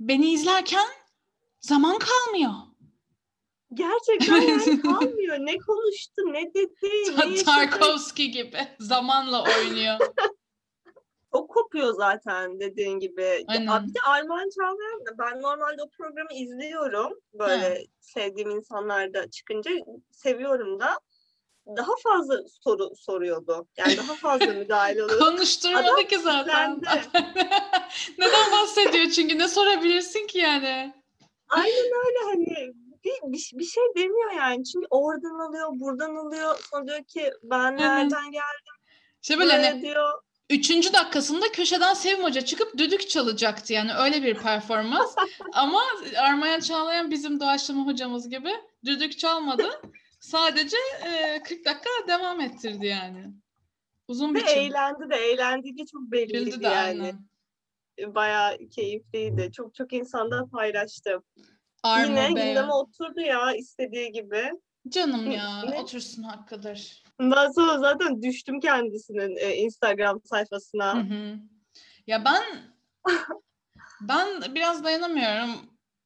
beni 0.00 0.32
izlerken 0.32 0.86
zaman 1.60 1.98
kalmıyor. 1.98 2.50
gerçekten 3.74 4.42
yani 4.48 4.80
kalmıyor 4.82 5.36
ne 5.38 5.58
konuştu 5.58 6.22
ne 6.32 6.54
dedi 6.54 6.76
ne 7.18 7.30
yaşadı 7.30 7.44
Tarkovski 7.44 8.30
gibi 8.30 8.58
zamanla 8.80 9.44
oynuyor. 9.44 9.98
O 11.34 11.46
kopuyor 11.46 11.94
zaten 11.94 12.60
dediğin 12.60 12.98
gibi. 12.98 13.44
Aynen. 13.48 13.86
Bir 13.86 13.94
de 13.94 13.98
Armağan 14.06 14.48
Çağlayan 14.56 15.06
da 15.06 15.18
ben 15.18 15.42
normalde 15.42 15.82
o 15.82 15.88
programı 15.88 16.32
izliyorum. 16.34 17.12
Böyle 17.32 17.84
sevdiğim 18.00 18.50
insanlar 18.50 19.14
da 19.14 19.30
çıkınca 19.30 19.70
seviyorum 20.12 20.80
da. 20.80 20.98
Daha 21.76 21.92
fazla 22.02 22.38
soru 22.64 22.90
soruyordu. 22.96 23.66
Yani 23.76 23.96
daha 23.96 24.14
fazla 24.14 24.46
müdahale 24.54 25.04
oluyordu. 25.04 25.24
Konuşturmadı 25.24 25.88
Adam 25.88 26.04
ki 26.04 26.18
zaten. 26.18 26.80
Neden 28.18 28.52
bahsediyor 28.52 29.10
çünkü 29.10 29.38
ne 29.38 29.48
sorabilirsin 29.48 30.26
ki 30.26 30.38
yani? 30.38 30.94
Aynen 31.48 31.90
öyle 32.06 32.18
hani 32.24 32.72
bir, 33.04 33.32
bir, 33.32 33.50
bir 33.54 33.64
şey 33.64 33.84
demiyor 33.96 34.32
yani. 34.32 34.64
Çünkü 34.64 34.86
oradan 34.90 35.48
alıyor, 35.48 35.68
buradan 35.72 36.14
alıyor. 36.14 36.58
Sonra 36.70 36.86
diyor 36.86 37.04
ki 37.04 37.30
ben 37.42 37.76
nereden 37.76 38.30
geldim 38.30 38.74
İşte 39.22 39.38
böyle 39.38 39.52
hani 39.52 39.82
diyor. 39.82 40.12
Üçüncü 40.50 40.92
dakikasında 40.92 41.52
köşeden 41.52 41.94
Sevim 41.94 42.22
Hoca 42.24 42.40
çıkıp 42.40 42.78
düdük 42.78 43.10
çalacaktı 43.10 43.72
yani 43.72 43.94
öyle 43.94 44.22
bir 44.22 44.34
performans. 44.34 45.14
Ama 45.52 45.80
Armağan 46.18 46.60
Çağlayan 46.60 47.10
bizim 47.10 47.40
doğaçlama 47.40 47.86
hocamız 47.86 48.28
gibi 48.28 48.50
düdük 48.84 49.18
çalmadı. 49.18 49.80
Sadece 50.20 50.76
e, 51.06 51.42
40 51.42 51.64
dakika 51.64 51.90
devam 52.08 52.40
ettirdi 52.40 52.86
yani. 52.86 53.24
Uzun 54.08 54.34
bir 54.34 54.40
çıl. 54.40 54.48
eğlendi 54.56 55.10
de 55.10 55.16
eğlendiği 55.16 55.86
çok 55.92 56.00
belliydi 56.00 56.44
Güldü 56.44 56.62
de 56.62 56.66
yani. 56.66 57.02
aynen. 57.98 58.14
Bayağı 58.14 58.58
keyifliydi. 58.74 59.50
Çok 59.52 59.74
çok 59.74 59.92
insanda 59.92 60.46
paylaştı. 60.46 61.22
Arma 61.82 62.06
Yine 62.06 62.36
be. 62.36 62.46
gündeme 62.46 62.72
oturdu 62.72 63.20
ya 63.20 63.52
istediği 63.54 64.12
gibi. 64.12 64.50
Canım 64.88 65.30
ya 65.30 65.62
Ne? 65.62 65.78
otursun 65.80 66.22
hakkıdır. 66.22 67.03
Ben 67.20 67.50
sonra 67.50 67.78
zaten 67.78 68.22
düştüm 68.22 68.60
kendisinin 68.60 69.36
e, 69.36 69.56
Instagram 69.56 70.16
Hı 70.16 70.28
sayfasına. 70.28 70.94
hı. 70.94 71.38
Ya 72.06 72.24
ben 72.24 72.42
ben 74.00 74.54
biraz 74.54 74.84
dayanamıyorum. 74.84 75.50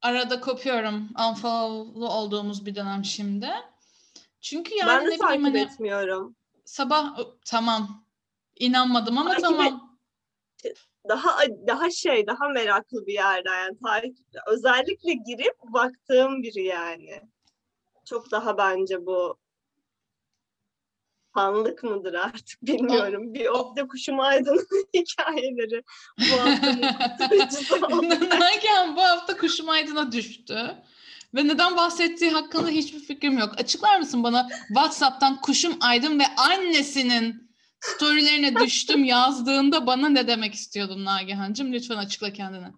Arada 0.02 0.40
kopuyorum. 0.40 1.08
Unfollow'lu 1.30 2.08
olduğumuz 2.08 2.66
bir 2.66 2.74
dönem 2.74 3.04
şimdi. 3.04 3.48
Çünkü 4.40 4.74
yani 4.74 4.88
ben 4.88 5.00
de 5.00 5.04
ne 5.04 5.06
bileyim 5.06 5.20
takip 5.20 5.44
hani 5.44 5.58
etmiyorum. 5.60 6.36
sabah 6.64 7.18
tamam. 7.46 8.04
İnanmadım 8.56 9.18
ama 9.18 9.30
Takip 9.30 9.44
tamam. 9.44 9.98
Daha 11.08 11.38
daha 11.66 11.90
şey, 11.90 12.26
daha 12.26 12.48
meraklı 12.48 13.06
bir 13.06 13.12
yerden 13.12 13.58
yani 13.58 13.78
takip 13.84 14.16
özellikle 14.46 15.12
girip 15.12 15.54
baktığım 15.62 16.42
biri 16.42 16.64
yani. 16.64 17.20
Çok 18.04 18.30
daha 18.30 18.58
bence 18.58 19.06
bu 19.06 19.38
fanlık 21.38 21.82
mıdır 21.82 22.14
artık 22.14 22.62
bilmiyorum. 22.62 23.34
Bir 23.34 23.46
Okta 23.46 23.88
Kuşum 23.88 24.20
Aydın 24.20 24.66
hikayeleri 24.94 25.82
bu 26.18 26.34
oldu. 27.86 28.14
Nagihan 28.40 28.96
bu 28.96 29.02
hafta 29.02 29.36
Kuşum 29.36 29.68
Aydın'a 29.68 30.12
düştü. 30.12 30.74
Ve 31.34 31.48
neden 31.48 31.76
bahsettiği 31.76 32.30
hakkında 32.30 32.68
hiçbir 32.68 33.00
fikrim 33.00 33.38
yok. 33.38 33.54
Açıklar 33.58 33.98
mısın 33.98 34.22
bana 34.22 34.48
WhatsApp'tan 34.68 35.40
Kuşum 35.40 35.76
Aydın 35.80 36.18
ve 36.18 36.24
annesinin 36.36 37.50
storylerine 37.80 38.56
düştüm 38.56 39.04
yazdığında 39.04 39.86
bana 39.86 40.08
ne 40.08 40.28
demek 40.28 40.54
istiyordun 40.54 41.04
Nagihan'cığım? 41.04 41.72
Lütfen 41.72 41.96
açıkla 41.96 42.32
kendini. 42.32 42.68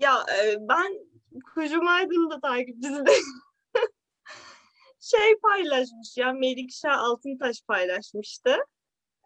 Ya 0.00 0.14
e, 0.38 0.56
ben 0.68 0.92
Kuşum 1.54 1.88
Aydın'ı 1.88 2.30
da 2.30 2.40
takipçisi 2.40 3.06
değilim. 3.06 3.42
Şey 5.10 5.36
paylaşmış 5.42 6.16
ya 6.16 6.32
Melikşah 6.32 6.98
Altıntaş 6.98 7.62
paylaşmıştı. 7.68 8.56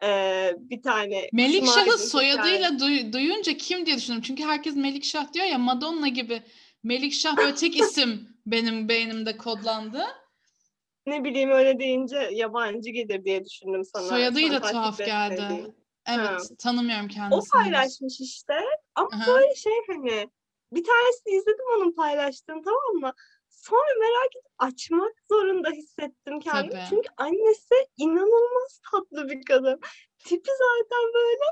Ee, 0.02 0.52
bir 0.58 0.82
tane 0.82 1.28
Melikşah'ı 1.32 1.75
Kuşum 1.75 1.90
Aydın 1.92 2.04
soyadıyla 2.04 2.68
duy- 2.78 3.12
duyunca 3.12 3.56
kim 3.56 3.87
diye 3.87 3.97
düşündüm. 3.97 4.23
Çünkü 4.23 4.42
herkes 4.44 4.76
Melikşah 4.76 5.32
diyor 5.32 5.47
ya 5.47 5.58
Madonna 5.58 6.08
gibi. 6.08 6.42
Melikşah 6.82 7.37
böyle 7.37 7.54
tek 7.54 7.76
isim 7.80 8.37
benim 8.47 8.88
beynimde 8.88 9.37
kodlandı. 9.37 10.04
ne 11.06 11.25
bileyim 11.25 11.50
öyle 11.50 11.78
deyince 11.78 12.16
yabancı 12.32 12.90
gelir 12.90 13.25
diye 13.25 13.44
düşündüm 13.44 13.85
sana. 13.85 14.08
Soyadıyla 14.08 14.61
tuhaf 14.61 14.99
geldi. 14.99 15.75
Evet 16.06 16.28
Ha. 16.28 16.37
tanımıyorum 16.58 17.06
O 17.06 17.08
kendisini. 17.08 17.50
paylaşmış 17.50 18.20
işte. 18.20 18.54
Ama 18.94 19.08
Aha. 19.12 19.26
böyle 19.26 19.54
şey 19.54 19.73
hani 19.87 20.30
bir 20.73 20.85
tanesini 20.85 21.35
izledim 21.35 21.64
onun 21.76 21.92
paylaştığını 21.92 22.62
tamam 22.64 22.94
mı? 23.00 23.12
Sonra 23.49 23.88
merak 24.00 24.37
edip 24.37 24.48
açmak 24.58 25.12
zorunda 25.28 25.70
hissettim 25.70 26.40
kendimi. 26.40 26.72
Tabii. 26.72 26.84
Çünkü 26.90 27.08
annesi 27.16 27.74
inanılmaz 27.96 28.80
tatlı 28.92 29.28
bir 29.28 29.44
kadın. 29.44 29.80
Tipi 30.18 30.50
zaten 30.58 31.14
böyle 31.14 31.44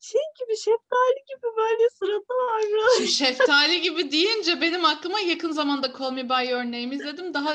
şey 0.00 0.20
gibi 0.40 0.56
şeftali 0.56 1.24
gibi 1.28 1.46
böyle 1.56 1.90
suratı 1.98 2.34
var. 2.34 2.62
Şimdi 2.96 3.10
şeftali 3.10 3.80
gibi 3.80 4.12
deyince 4.12 4.60
benim 4.60 4.84
aklıma 4.84 5.20
yakın 5.20 5.50
zamanda 5.50 5.92
Call 5.98 6.12
Me 6.12 6.28
By 6.28 6.50
Your 6.50 6.64
Name 6.64 6.94
izledim. 6.94 7.34
Daha 7.34 7.54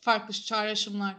farklı 0.00 0.34
çağrışımlar 0.34 1.14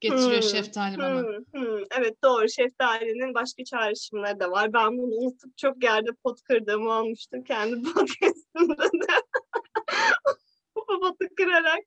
getiriyor 0.00 0.42
Hmm, 0.42 0.48
şeftali 0.48 0.98
bana. 0.98 1.20
Hmm, 1.20 1.44
hmm. 1.52 1.84
Evet 1.98 2.22
doğru 2.24 2.48
şeftalinin 2.48 3.34
başka 3.34 3.64
çağrışımları 3.64 4.40
da 4.40 4.50
var. 4.50 4.72
Ben 4.72 4.98
bunu 4.98 5.14
unutup 5.14 5.58
çok 5.58 5.84
yerde 5.84 6.10
pot 6.12 6.42
kırdığımı 6.42 6.92
olmuştum 6.92 7.44
kendi 7.44 7.82
podcastimde 7.92 9.22
Potu 11.00 11.34
kırarak. 11.36 11.80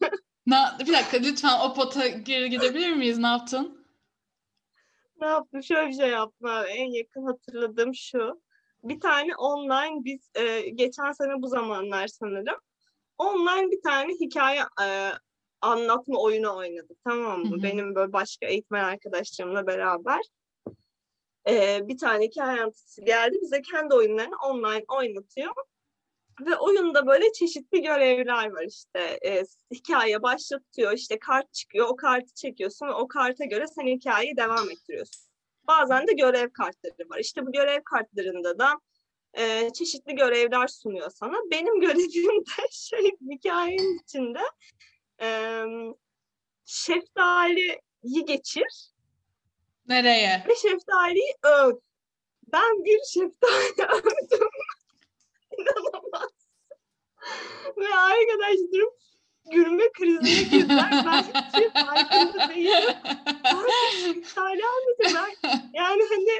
Na, 0.46 0.76
bir 0.80 0.92
dakika 0.92 1.16
lütfen 1.16 1.60
o 1.60 1.74
pota 1.74 2.06
geri 2.08 2.50
gidebilir 2.50 2.92
miyiz? 2.92 3.18
Ne 3.18 3.26
yaptın? 3.26 3.86
Ne 5.20 5.26
yaptım? 5.26 5.62
Şöyle 5.62 5.88
bir 5.88 5.94
şey 5.94 6.10
yaptım. 6.10 6.48
abi. 6.48 6.68
En 6.68 6.90
yakın 6.92 7.26
hatırladığım 7.26 7.94
şu. 7.94 8.42
Bir 8.84 9.00
tane 9.00 9.36
online 9.36 10.04
biz 10.04 10.30
e, 10.34 10.60
geçen 10.60 11.12
sene 11.12 11.42
bu 11.42 11.48
zamanlar 11.48 12.06
sanırım. 12.06 12.60
Online 13.18 13.70
bir 13.70 13.82
tane 13.82 14.12
hikaye 14.12 14.60
e, 14.82 15.10
anlatma 15.60 16.20
oyunu 16.20 16.56
oynadık. 16.56 16.98
Tamam 17.04 17.40
mı? 17.40 17.50
Hı 17.50 17.54
hı. 17.54 17.62
Benim 17.62 17.94
böyle 17.94 18.12
başka 18.12 18.46
eğitmen 18.46 18.84
arkadaşlarımla 18.84 19.66
beraber. 19.66 20.20
E, 21.48 21.80
bir 21.88 21.98
tane 21.98 22.24
hikaye 22.24 22.60
anlatıcısı 22.62 23.02
geldi. 23.04 23.38
Bize 23.42 23.62
kendi 23.62 23.94
oyunlarını 23.94 24.36
online 24.44 24.84
oynatıyor. 24.88 25.52
Ve 26.40 26.56
oyunda 26.56 27.06
böyle 27.06 27.32
çeşitli 27.32 27.82
görevler 27.82 28.50
var 28.50 28.64
işte. 28.68 29.18
E, 29.26 29.44
hikaye 29.74 30.22
başlatıyor, 30.22 30.92
işte 30.92 31.18
kart 31.18 31.52
çıkıyor, 31.54 31.88
o 31.88 31.96
kartı 31.96 32.34
çekiyorsun 32.34 32.86
ve 32.86 32.92
o 32.92 33.08
karta 33.08 33.44
göre 33.44 33.66
sen 33.66 33.86
hikayeyi 33.86 34.36
devam 34.36 34.70
ettiriyorsun. 34.70 35.32
Bazen 35.66 36.06
de 36.06 36.12
görev 36.12 36.50
kartları 36.50 37.08
var. 37.10 37.18
İşte 37.18 37.46
bu 37.46 37.52
görev 37.52 37.80
kartlarında 37.84 38.58
da 38.58 38.80
e, 39.34 39.70
çeşitli 39.70 40.14
görevler 40.14 40.66
sunuyor 40.66 41.10
sana. 41.10 41.36
Benim 41.50 41.80
görevim 41.80 42.40
de 42.40 42.68
şey 42.70 43.10
hikayenin 43.30 43.98
içinde 43.98 44.40
e, 45.22 45.28
şeftaliyi 46.64 48.24
geçir 48.26 48.92
Nereye? 49.88 50.44
ve 50.48 50.54
şeftaliyi 50.54 51.34
öv. 51.42 51.72
Ben 52.52 52.84
bir 52.84 53.00
şeftali 53.04 53.88
övdüm. 53.92 54.48
İnanamaz. 55.62 56.30
Ve 57.76 57.94
arkadaşlarım 57.94 58.90
gülme 59.50 59.84
krizine 59.92 60.42
girdiler. 60.58 60.90
Ben 61.06 61.22
hiç 61.22 61.54
şey 61.54 61.70
farkında 61.70 62.48
değilim. 62.48 62.94
Şeftali 64.04 64.62
almadım 64.64 65.16
ben. 65.44 65.50
Yani 65.74 66.02
hani 66.10 66.38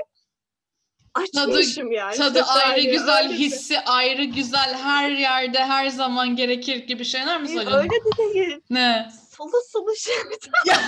açmışım 1.14 1.92
yani. 1.92 2.16
Tadı 2.16 2.38
şeftali, 2.38 2.62
ayrı 2.64 2.90
güzel, 2.90 3.22
öyle 3.22 3.28
de- 3.34 3.38
hissi 3.38 3.80
ayrı 3.80 4.24
güzel, 4.24 4.74
her 4.74 5.10
yerde 5.10 5.58
her 5.58 5.88
zaman 5.88 6.36
gerekir 6.36 6.76
gibi 6.76 7.04
şeyler 7.04 7.40
mi 7.40 7.48
Değil, 7.48 7.58
söylüyorsun? 7.58 7.88
Öyle 7.90 8.04
de 8.30 8.34
değil. 8.34 8.60
Ne? 8.70 9.12
Sulu 9.36 9.60
sulu 9.72 9.96
şeftali. 9.96 10.78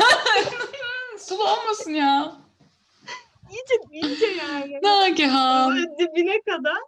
Sulu 1.19 1.43
olmasın 1.49 1.95
ya. 1.95 2.37
İyice, 3.51 4.09
iyice 4.09 4.27
yani. 4.27 4.79
Nagihan. 4.83 5.77
Dibine 5.99 6.41
kadar. 6.41 6.79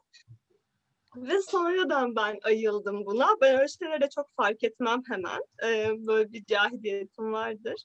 Ve 1.17 1.43
sonradan 1.43 2.17
ben 2.17 2.39
ayıldım 2.43 3.07
buna. 3.07 3.29
Ben 3.41 3.57
öyle 3.57 3.69
şeylere 3.69 4.09
çok 4.15 4.31
fark 4.37 4.65
etmem 4.65 5.03
hemen. 5.11 5.41
Ee, 5.65 5.91
böyle 6.07 6.33
bir 6.33 6.45
cahiliyetim 6.45 7.33
vardır. 7.33 7.85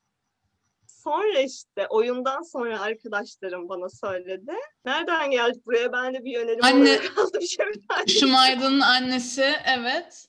Sonra 0.88 1.39
işte 1.39 1.88
oyundan 1.89 2.41
sonra 2.41 2.79
arkadaşlarım 2.81 3.69
bana 3.69 3.89
söyledi. 3.89 4.53
Nereden 4.85 5.31
geldik 5.31 5.65
buraya? 5.65 5.93
Ben 5.93 6.13
de 6.13 6.23
bir 6.23 6.31
yönelim 6.31 6.63
Anne- 6.63 7.00
aldım 7.17 7.41
şöyle. 7.41 8.09
Şumaydın'ın 8.19 8.79
annesi, 8.81 9.53
evet. 9.75 10.27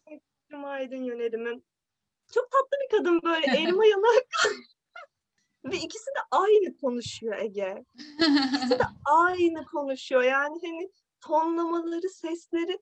Aydın 0.65 1.03
yönelimin. 1.03 1.65
Çok 2.35 2.51
tatlı 2.51 2.77
bir 2.83 2.99
kadın 2.99 3.21
böyle 3.23 3.47
elma 3.59 3.87
yanak. 3.87 4.27
Ve 5.65 5.77
ikisi 5.77 6.07
de 6.07 6.21
aynı 6.31 6.77
konuşuyor 6.77 7.39
Ege. 7.39 7.85
İkisi 8.55 8.71
de 8.71 8.83
aynı 9.05 9.65
konuşuyor. 9.65 10.23
Yani 10.23 10.59
hani 10.65 10.91
tonlamaları, 11.21 12.09
sesleri 12.09 12.79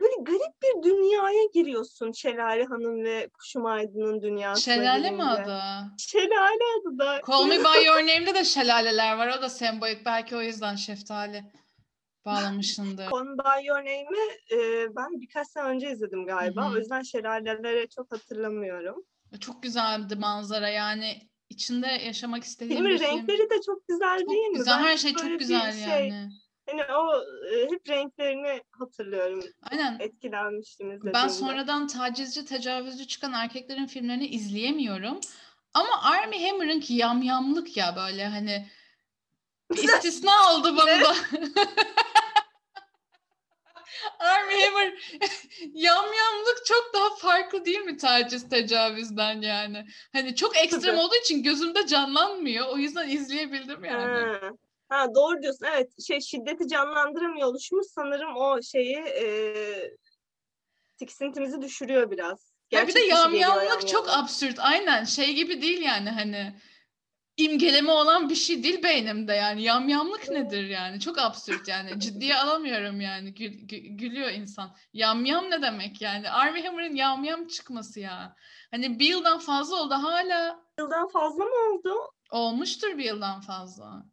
böyle 0.00 0.14
garip 0.22 0.62
bir 0.62 0.82
dünyaya 0.82 1.42
giriyorsun 1.54 2.12
Şelale 2.12 2.64
Hanım 2.64 3.04
ve 3.04 3.28
Kuşum 3.28 3.66
Aydın'ın 3.66 4.22
dünyasına 4.22 4.74
Şelale 4.74 5.10
mi 5.10 5.24
adı? 5.24 5.62
Şelale 5.98 6.64
adı 6.80 6.98
da. 6.98 7.20
Call 7.28 7.44
Me 7.44 7.58
By 7.58 7.86
Your 7.86 8.00
Name'de 8.00 8.34
de 8.34 8.44
şelaleler 8.44 9.16
var. 9.16 9.38
O 9.38 9.42
da 9.42 9.48
sembolik. 9.48 10.06
Belki 10.06 10.36
o 10.36 10.40
yüzden 10.42 10.76
şeftali 10.76 11.44
bağlamışsındır. 12.24 13.10
Call 13.10 13.38
By 13.38 13.66
Your 13.66 13.78
Name'i 13.78 14.38
e, 14.52 14.86
ben 14.96 15.20
birkaç 15.20 15.48
sene 15.48 15.64
önce 15.64 15.90
izledim 15.90 16.26
galiba. 16.26 16.64
Hı 16.64 16.68
hı. 16.68 16.74
O 16.74 16.76
yüzden 16.76 17.02
şelaleleri 17.02 17.88
çok 17.88 18.12
hatırlamıyorum. 18.12 19.04
Çok 19.40 19.62
güzeldi 19.62 20.16
manzara 20.16 20.68
yani. 20.68 21.32
içinde 21.50 21.86
yaşamak 21.86 22.44
istediğim 22.44 22.82
Filmin 22.82 22.98
renkleri 23.00 23.50
de 23.50 23.60
çok 23.66 23.88
güzel 23.88 24.20
Çok 24.20 24.30
değil 24.30 24.46
mi? 24.46 24.58
güzel. 24.58 24.78
Ben 24.78 24.84
Her 24.84 24.96
şey 24.96 25.14
çok 25.14 25.38
güzel 25.38 25.72
şey- 25.72 26.08
yani. 26.08 26.28
Hani 26.66 26.84
o 26.84 27.22
e, 27.54 27.70
hep 27.70 27.88
renklerini 27.88 28.62
hatırlıyorum. 28.70 29.44
Aynen. 29.62 29.96
Etkilenmiştim 30.00 30.86
izlediğimde. 30.86 31.14
Ben 31.14 31.28
sonradan 31.28 31.86
tacizci, 31.86 32.44
tecavüzcü 32.44 33.06
çıkan 33.06 33.32
erkeklerin 33.32 33.86
filmlerini 33.86 34.26
izleyemiyorum. 34.26 35.20
Ama 35.74 36.02
Armie 36.02 36.50
Hammer'ınki 36.50 36.94
yamyamlık 36.94 37.76
ya 37.76 37.96
böyle 37.96 38.26
hani 38.26 38.68
istisna 39.74 40.52
oldu 40.52 40.76
bana 40.76 41.00
da. 41.00 41.14
Armie 44.18 44.64
Hammer 44.64 44.92
yamyamlık 45.74 46.66
çok 46.66 46.90
daha 46.94 47.16
farklı 47.16 47.64
değil 47.64 47.80
mi 47.80 47.96
taciz, 47.96 48.48
tecavüzden 48.48 49.40
yani? 49.40 49.86
Hani 50.12 50.36
çok 50.36 50.56
ekstrem 50.56 50.80
Tabii. 50.80 50.96
olduğu 50.96 51.14
için 51.24 51.42
gözümde 51.42 51.86
canlanmıyor. 51.86 52.66
O 52.68 52.76
yüzden 52.76 53.08
izleyebildim 53.08 53.84
yani. 53.84 54.20
Ha. 54.20 54.52
Ha 54.92 55.14
doğru 55.14 55.42
diyorsun. 55.42 55.66
Evet 55.74 56.02
şey 56.06 56.20
şiddeti 56.20 56.68
canlandıramıyor 56.68 57.48
oluşumuz 57.48 57.86
sanırım 57.94 58.36
o 58.36 58.62
şeyi 58.62 58.96
e, 58.96 59.26
tiksintimizi 60.98 61.62
düşürüyor 61.62 62.10
biraz. 62.10 62.52
Ya 62.70 62.88
bir 62.88 62.94
de 62.94 63.00
yamyamlık 63.00 63.88
çok 63.88 64.08
absürt. 64.08 64.58
Aynen 64.58 65.04
şey 65.04 65.34
gibi 65.34 65.62
değil 65.62 65.80
yani 65.80 66.10
hani 66.10 66.56
imgeleme 67.36 67.92
olan 67.92 68.28
bir 68.30 68.34
şey 68.34 68.62
değil 68.62 68.82
beynimde 68.82 69.32
yani. 69.32 69.62
Yamyamlık 69.62 70.28
nedir 70.28 70.64
yani? 70.64 71.00
Çok 71.00 71.18
absürt 71.18 71.68
yani. 71.68 71.90
Ciddiye 72.00 72.36
alamıyorum 72.36 73.00
yani. 73.00 73.34
Gül- 73.34 73.66
gü- 73.66 73.96
gülüyor 73.96 74.30
insan. 74.30 74.76
Yamyam 74.92 75.50
ne 75.50 75.62
demek 75.62 76.02
yani? 76.02 76.30
Armie 76.30 76.66
Hammer'ın 76.66 76.94
yamyam 76.94 77.46
çıkması 77.46 78.00
ya. 78.00 78.36
Hani 78.70 78.98
bir 78.98 79.06
yıldan 79.06 79.38
fazla 79.38 79.76
oldu 79.76 79.94
hala 79.94 80.62
Yıldan 80.78 81.08
fazla 81.08 81.44
mı 81.44 81.54
oldu? 81.72 81.94
olmuştur 82.30 82.98
bir 82.98 83.04
yıldan 83.04 83.40
fazla. 83.40 84.11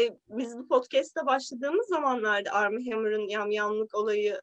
E, 0.00 0.02
biz 0.28 0.58
bu 0.58 0.68
podcast'te 0.68 1.26
başladığımız 1.26 1.86
zamanlarda 1.88 2.50
Armie 2.52 2.92
Hammer'ın 2.92 3.28
yamyamlık 3.28 3.94
olayı 3.94 4.40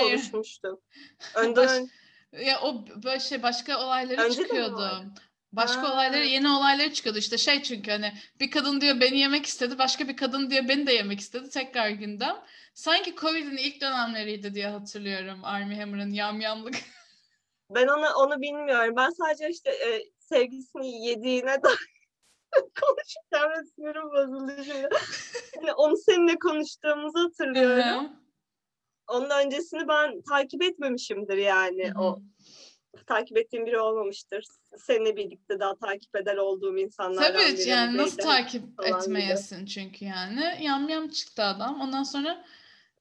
konuşmuştuk. 0.00 0.82
Önden 1.34 1.82
Baş- 1.82 1.90
Ya 2.46 2.60
o 2.60 2.84
böyle 3.04 3.20
şey 3.20 3.42
başka 3.42 3.84
olayları 3.86 4.22
Önce 4.22 4.42
çıkıyordu. 4.42 5.04
Başka 5.52 5.82
Ha. 5.82 5.92
olayları, 5.94 6.26
yeni 6.26 6.48
olayları 6.48 6.92
çıkıyordu. 6.92 7.18
İşte 7.18 7.38
şey 7.38 7.62
çünkü 7.62 7.90
hani 7.90 8.12
bir 8.40 8.50
kadın 8.50 8.80
diyor 8.80 9.00
beni 9.00 9.18
yemek 9.18 9.46
istedi, 9.46 9.78
başka 9.78 10.08
bir 10.08 10.16
kadın 10.16 10.50
diyor 10.50 10.68
beni 10.68 10.86
de 10.86 10.92
yemek 10.92 11.20
istedi. 11.20 11.48
Tekrar 11.50 11.90
gündem. 11.90 12.36
Sanki 12.74 13.14
Covid'in 13.16 13.56
ilk 13.56 13.80
dönemleriydi 13.80 14.54
diye 14.54 14.68
hatırlıyorum 14.68 15.44
Armie 15.44 15.80
Hammer'ın 15.80 16.10
yamyamlık. 16.10 16.74
ben 17.70 17.86
onu 17.86 18.06
onu 18.16 18.40
bilmiyorum. 18.40 18.94
Ben 18.96 19.10
sadece 19.10 19.48
işte 19.50 19.70
e, 19.70 20.02
sevgisini 20.18 21.06
yediğine 21.06 21.62
dair 21.62 21.91
konuşurken 22.80 23.50
ve 23.50 23.64
sinirim 23.64 24.10
bozuldu 24.10 24.64
şimdi. 24.64 24.88
Hani 25.56 25.72
onu 25.72 25.96
seninle 25.96 26.38
konuştuğumuzu 26.38 27.18
hatırlıyorum. 27.18 28.12
Onun 29.08 29.30
öncesini 29.30 29.88
ben 29.88 30.22
takip 30.28 30.62
etmemişimdir 30.62 31.36
yani. 31.36 31.92
O 31.98 32.18
takip 33.06 33.36
ettiğim 33.38 33.66
biri 33.66 33.80
olmamıştır. 33.80 34.44
Seninle 34.78 35.16
birlikte 35.16 35.60
daha 35.60 35.76
takip 35.76 36.16
eder 36.16 36.36
olduğum 36.36 36.78
insanlardan 36.78 37.32
Tabii 37.32 37.58
biri. 37.58 37.68
yani 37.68 37.96
nasıl 37.96 38.16
takip 38.16 38.76
falan 38.76 38.90
gibi. 38.90 38.98
etmeyesin 39.00 39.66
çünkü 39.66 40.04
yani. 40.04 40.58
Yamyam 40.60 41.08
çıktı 41.08 41.42
adam. 41.42 41.80
Ondan 41.80 42.02
sonra 42.02 42.44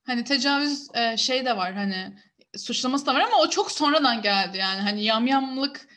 hani 0.04 0.24
tecavüz 0.24 0.88
e, 0.96 1.18
şey 1.18 1.46
de 1.46 1.58
var 1.58 1.74
hani 1.74 2.18
suçlaması 2.58 3.06
da 3.06 3.14
var 3.14 3.22
ama 3.22 3.40
o 3.40 3.50
çok 3.50 3.72
sonradan 3.72 4.22
geldi 4.22 4.58
yani. 4.58 4.82
Hani 4.82 5.04
yamyamlık 5.04 5.88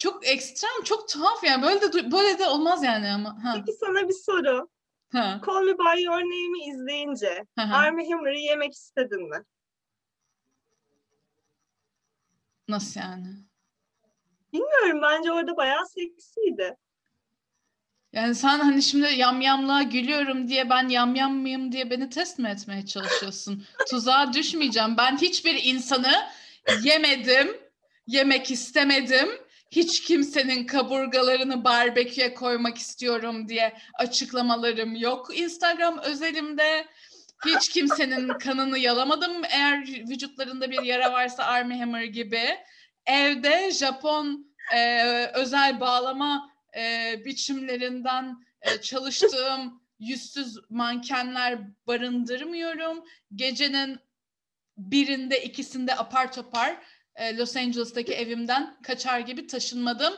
çok 0.00 0.26
ekstrem, 0.26 0.84
çok 0.84 1.08
tuhaf 1.08 1.44
yani. 1.44 1.62
Böyle 1.62 1.80
de 1.80 2.12
böyle 2.12 2.38
de 2.38 2.46
olmaz 2.46 2.82
yani 2.84 3.12
ama. 3.12 3.44
Ha. 3.44 3.52
Peki 3.56 3.78
sana 3.78 4.08
bir 4.08 4.14
soru. 4.14 4.68
Ha. 5.12 5.40
Call 5.46 5.62
Me 5.62 5.78
By 5.78 6.02
Your 6.02 6.20
Name'i 6.20 6.70
izleyince 6.70 7.46
hı. 7.58 7.74
Armie 7.74 8.10
Hammer'ı 8.10 8.38
yemek 8.38 8.72
istedin 8.72 9.28
mi? 9.28 9.44
Nasıl 12.68 13.00
yani? 13.00 13.26
Bilmiyorum 14.52 15.00
bence 15.02 15.32
orada 15.32 15.56
bayağı 15.56 15.86
seksiydi. 15.86 16.76
Yani 18.12 18.34
sen 18.34 18.58
hani 18.58 18.82
şimdi 18.82 19.14
yamyamlığa 19.14 19.82
gülüyorum 19.82 20.48
diye 20.48 20.70
ben 20.70 20.88
yamyam 20.88 21.34
mıyım 21.34 21.72
diye 21.72 21.90
beni 21.90 22.10
test 22.10 22.38
mi 22.38 22.48
etmeye 22.48 22.86
çalışıyorsun? 22.86 23.66
Tuzağa 23.90 24.32
düşmeyeceğim. 24.32 24.96
Ben 24.96 25.16
hiçbir 25.16 25.64
insanı 25.64 26.12
yemedim, 26.82 27.56
yemek 28.06 28.50
istemedim. 28.50 29.28
Hiç 29.70 30.02
kimsenin 30.02 30.66
kaburgalarını 30.66 31.64
barbeküye 31.64 32.34
koymak 32.34 32.78
istiyorum 32.78 33.48
diye 33.48 33.76
açıklamalarım 33.94 34.94
yok 34.94 35.38
Instagram 35.38 35.98
özelimde. 35.98 36.86
Hiç 37.46 37.68
kimsenin 37.68 38.28
kanını 38.38 38.78
yalamadım. 38.78 39.42
Eğer 39.50 39.88
vücutlarında 40.08 40.70
bir 40.70 40.82
yara 40.82 41.12
varsa 41.12 41.44
Armie 41.44 41.78
Hammer 41.78 42.04
gibi. 42.04 42.42
Evde 43.06 43.70
Japon 43.70 44.54
e, 44.74 45.02
özel 45.34 45.80
bağlama 45.80 46.50
e, 46.76 47.14
biçimlerinden 47.24 48.36
e, 48.62 48.80
çalıştığım 48.80 49.82
yüzsüz 49.98 50.58
mankenler 50.70 51.58
barındırmıyorum. 51.86 53.04
Gecenin 53.34 53.98
birinde 54.76 55.42
ikisinde 55.42 55.96
apar 55.96 56.32
topar 56.32 56.76
e, 57.20 57.36
Los 57.36 57.56
Angeles'taki 57.56 58.12
evimden 58.12 58.76
kaçar 58.82 59.20
gibi 59.20 59.46
taşınmadım. 59.46 60.14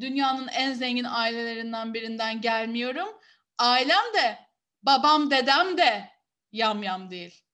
Dünyanın 0.00 0.48
en 0.48 0.72
zengin 0.72 1.04
ailelerinden 1.04 1.94
birinden 1.94 2.40
gelmiyorum. 2.40 3.08
Ailem 3.58 4.14
de 4.14 4.38
babam 4.82 5.30
dedem 5.30 5.78
de 5.78 6.10
yamyam 6.52 7.10
değil. 7.10 7.44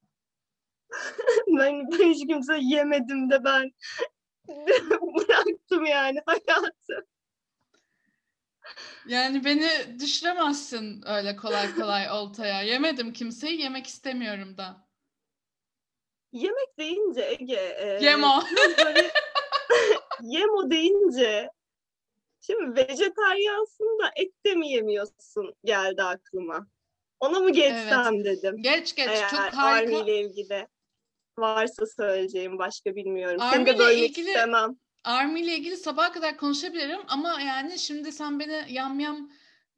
ben, 1.46 1.90
ben 1.92 2.10
hiç 2.10 2.26
kimse 2.26 2.58
yemedim 2.60 3.30
de 3.30 3.44
ben 3.44 3.70
bıraktım 5.16 5.84
yani 5.84 6.20
hayatı. 6.26 7.06
Yani 9.06 9.44
beni 9.44 10.00
düşüremezsin 10.00 11.02
öyle 11.06 11.36
kolay 11.36 11.74
kolay 11.74 12.10
oltaya. 12.10 12.62
Yemedim 12.62 13.12
kimseyi, 13.12 13.60
yemek 13.60 13.86
istemiyorum 13.86 14.56
da. 14.56 14.89
Yemek 16.33 16.79
deyince 16.79 17.21
Ege. 17.40 17.75
e, 17.79 17.99
Yemo. 18.05 18.43
böyle- 18.85 19.11
yemo 20.23 20.71
deyince 20.71 21.51
Şimdi 22.43 22.77
vejetaryansın 22.77 23.99
da 24.03 24.11
et 24.16 24.33
de 24.47 24.55
mi 24.55 24.69
yemiyorsun 24.73 25.55
geldi 25.64 26.03
aklıma. 26.03 26.66
Ona 27.21 27.40
mı 27.40 27.53
geçsem 27.53 28.25
dedim. 28.25 28.62
Geç 28.62 28.95
geç. 28.95 29.09
Eğer 29.09 29.29
Çok 29.31 29.38
Army 29.40 29.55
harika. 29.57 29.97
ile 29.99 30.21
ilgili 30.21 30.66
varsa 31.38 31.87
söyleyeceğim 31.87 32.59
başka 32.59 32.97
bilmiyorum. 32.97 33.40
Army 33.40 33.55
Seni 33.55 33.66
de 33.66 33.71
ile 33.71 33.79
bölmek 33.79 34.11
ilgili- 34.11 34.29
istemem. 34.31 34.77
Army 35.05 35.40
ile 35.40 35.55
ilgili 35.57 35.77
sabaha 35.77 36.12
kadar 36.12 36.37
konuşabilirim 36.37 37.01
ama 37.09 37.40
yani 37.40 37.79
şimdi 37.79 38.12
sen 38.12 38.40
beni 38.40 38.64
yam 38.69 39.01
yam 39.01 39.31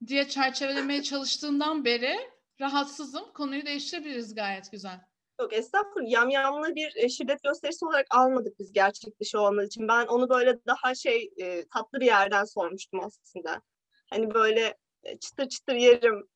diye 0.06 0.28
çerçevelemeye 0.28 1.02
çalıştığından 1.02 1.84
beri 1.84 2.16
rahatsızım. 2.60 3.32
Konuyu 3.32 3.66
değiştirebiliriz 3.66 4.34
gayet 4.34 4.72
güzel. 4.72 5.00
Yok 5.42 5.52
estağfurullah 5.52 6.10
yamyamlı 6.10 6.74
bir 6.74 6.96
e, 6.96 7.08
şiddet 7.08 7.42
gösterisi 7.42 7.84
olarak 7.84 8.06
almadık 8.10 8.58
biz 8.58 8.72
gerçek 8.72 9.20
dışı 9.20 9.40
olmadığı 9.40 9.66
için. 9.66 9.88
Ben 9.88 10.06
onu 10.06 10.28
böyle 10.28 10.66
daha 10.66 10.94
şey 10.94 11.30
e, 11.36 11.68
tatlı 11.68 12.00
bir 12.00 12.06
yerden 12.06 12.44
sormuştum 12.44 13.00
aslında. 13.00 13.62
Hani 14.10 14.34
böyle 14.34 14.78
e, 15.02 15.18
çıtır 15.18 15.48
çıtır 15.48 15.74
yerim 15.74 16.28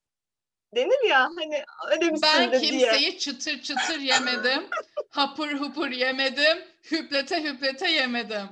denir 0.75 1.09
ya 1.09 1.23
hani 1.37 1.64
öyle 1.90 2.11
misin 2.11 2.29
Ben 2.35 2.53
de 2.53 2.61
diye. 2.61 2.71
kimseyi 2.71 3.19
çıtır 3.19 3.62
çıtır 3.62 3.99
yemedim. 3.99 4.71
hapur 5.11 5.53
hupur 5.53 5.88
yemedim. 5.88 6.59
Hüplete 6.90 7.45
hüplete 7.45 7.90
yemedim. 7.90 8.49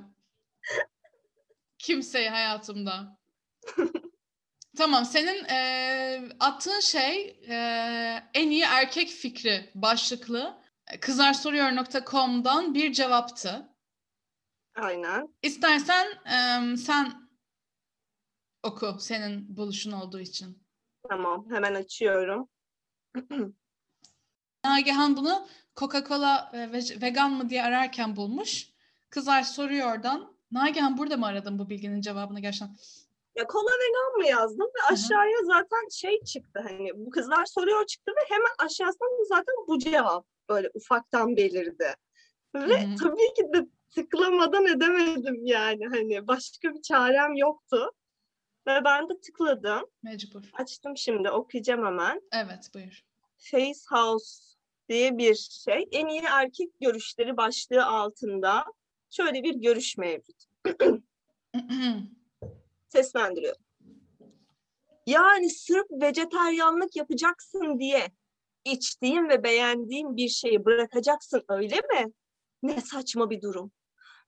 Kimseyi 1.79 2.29
hayatımda. 2.29 3.19
Tamam 4.77 5.05
senin 5.05 5.45
eee, 5.45 6.29
attığın 6.41 6.81
şey 6.81 7.27
eee, 7.49 8.25
en 8.35 8.51
iyi 8.51 8.63
erkek 8.63 9.09
fikri 9.09 9.71
başlıklı 9.75 10.63
e, 10.87 11.01
kızlarsoruyor.com'dan 11.01 12.75
bir 12.75 12.93
cevaptı. 12.93 13.69
Aynen. 14.77 15.35
İstersen 15.43 16.07
em, 16.27 16.77
sen 16.77 17.29
oku 18.63 18.97
senin 19.01 19.57
buluşun 19.57 19.93
olduğu 19.93 20.21
için. 20.21 20.65
Tamam 21.09 21.47
hemen 21.51 21.75
açıyorum. 21.75 22.49
Nagihan 24.65 25.17
bunu 25.17 25.49
Coca-Cola 25.77 26.51
e, 26.57 26.73
ve- 26.73 27.01
vegan 27.03 27.33
mı 27.33 27.49
diye 27.51 27.63
ararken 27.63 28.17
bulmuş. 28.17 28.69
Kızlar 29.11 29.43
soruyor 29.43 29.93
oradan. 29.95 30.35
Nagihan 30.51 30.99
burada 30.99 31.17
mı 31.17 31.27
aradın 31.27 31.59
bu 31.59 31.71
bilginin 31.71 32.01
cevabını 32.01 32.41
gerçekten? 32.41 32.77
Ya 33.37 33.47
kola 33.47 33.71
vegan 33.71 34.17
mı 34.17 34.27
yazdım 34.27 34.67
ve 34.67 34.95
aşağıya 34.95 35.39
zaten 35.45 35.89
şey 35.93 36.21
çıktı 36.25 36.61
hani 36.63 36.91
bu 36.95 37.11
kızlar 37.11 37.45
soruyor 37.45 37.87
çıktı 37.87 38.13
ve 38.13 38.35
hemen 38.35 38.55
aşağısında 38.59 39.05
da 39.21 39.25
zaten 39.29 39.55
bu 39.69 39.79
cevap 39.79 40.27
böyle 40.49 40.71
ufaktan 40.75 41.37
belirdi. 41.37 41.95
Ve 42.55 42.61
Hı 42.61 42.87
hı. 42.87 42.95
tabii 43.03 43.35
ki 43.37 43.43
de 43.55 43.67
tıklamadan 43.91 44.67
edemedim 44.67 45.47
yani 45.47 45.87
hani 45.87 46.27
başka 46.27 46.75
bir 46.75 46.83
çarem 46.83 47.35
yoktu. 47.35 47.91
Ve 48.67 48.85
ben 48.85 49.09
de 49.09 49.21
tıkladım. 49.21 49.91
Mecbur. 50.03 50.43
Açtım 50.53 50.97
şimdi 50.97 51.31
okuyacağım 51.31 51.87
hemen. 51.87 52.21
Evet 52.33 52.71
buyur. 52.75 53.05
Face 53.37 53.81
House 53.91 54.55
diye 54.89 55.19
bir 55.19 55.35
şey. 55.35 55.89
En 55.93 56.07
iyi 56.07 56.23
erkek 56.31 56.81
görüşleri 56.81 57.37
başlığı 57.37 57.87
altında 57.87 58.65
şöyle 59.11 59.43
bir 59.43 59.55
görüş 59.55 59.97
mevcut. 59.99 60.45
Seslendiriyorum. 62.95 63.63
Yani 65.07 65.51
sırf 65.51 65.87
vejetaryenlik 65.91 66.97
yapacaksın 66.97 67.79
diye 67.79 68.11
içtiğin 68.65 69.29
ve 69.29 69.43
beğendiğin 69.43 70.17
bir 70.17 70.29
şeyi 70.29 70.65
bırakacaksın 70.65 71.45
öyle 71.49 71.77
mi? 71.77 72.13
Ne 72.63 72.81
saçma 72.81 73.31
bir 73.31 73.43
durum. 73.43 73.73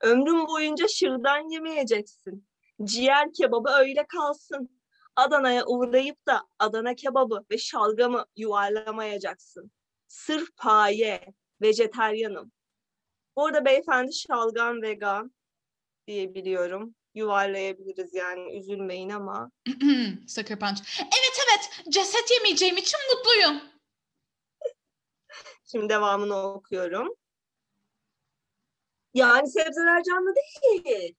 Ömrün 0.01 0.47
boyunca 0.47 0.89
şırdan 0.89 1.51
yemeyeceksin. 1.51 2.47
Ciğer 2.85 3.33
kebabı 3.33 3.71
öyle 3.71 4.07
kalsın. 4.07 4.81
Adana'ya 5.17 5.67
uğrayıp 5.67 6.27
da 6.27 6.43
Adana 6.59 6.95
kebabı 6.95 7.45
ve 7.51 7.59
şalgamı 7.59 8.25
yuvarlamayacaksın. 8.37 9.71
Sırf 10.09 10.57
paye, 10.57 11.35
vejeteryanım. 11.63 12.53
Orada 13.37 13.65
beyefendi 13.65 14.15
şalgam 14.15 14.83
vegan 14.83 15.35
diye 16.07 16.35
biliyorum. 16.35 16.95
Yuvarlayabiliriz 17.17 18.15
yani 18.15 18.59
üzülmeyin 18.59 19.11
ama. 19.11 19.51
Sucker 20.29 20.59
punch. 20.59 20.81
Evet 21.01 21.39
evet 21.47 21.93
ceset 21.93 22.31
yemeyeceğim 22.31 22.77
için 22.77 22.99
mutluyum. 23.15 23.63
Şimdi 25.65 25.89
devamını 25.89 26.37
okuyorum. 26.53 27.15
Yani 29.15 29.49
sebzeler 29.51 30.03
canlı 30.03 30.35
değil. 30.35 31.15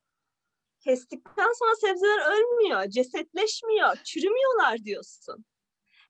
Kestikten 0.80 1.54
sonra 1.60 1.76
sebzeler 1.76 2.32
ölmüyor, 2.32 2.90
cesetleşmiyor, 2.90 3.96
çürümüyorlar 4.04 4.78
diyorsun. 4.78 5.46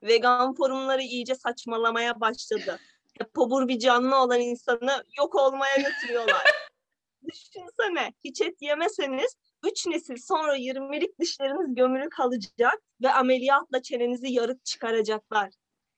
Vegan 0.03 0.55
forumları 0.55 1.01
iyice 1.01 1.35
saçmalamaya 1.35 2.19
başladı. 2.19 2.79
Hep 3.19 3.37
obur 3.37 3.67
bir 3.67 3.79
canlı 3.79 4.15
olan 4.15 4.41
insanı 4.41 5.03
yok 5.17 5.35
olmaya 5.35 5.75
götürüyorlar. 5.75 6.43
Düşünsene, 7.23 8.13
hiç 8.23 8.41
et 8.41 8.61
yemeseniz 8.61 9.35
3 9.67 9.87
nesil 9.87 10.15
sonra 10.17 10.57
20'lik 10.57 11.19
dişleriniz 11.19 11.75
gömülü 11.75 12.09
kalacak 12.09 12.81
ve 13.01 13.11
ameliyatla 13.11 13.81
çenenizi 13.81 14.27
yarık 14.27 14.65
çıkaracaklar. 14.65 15.49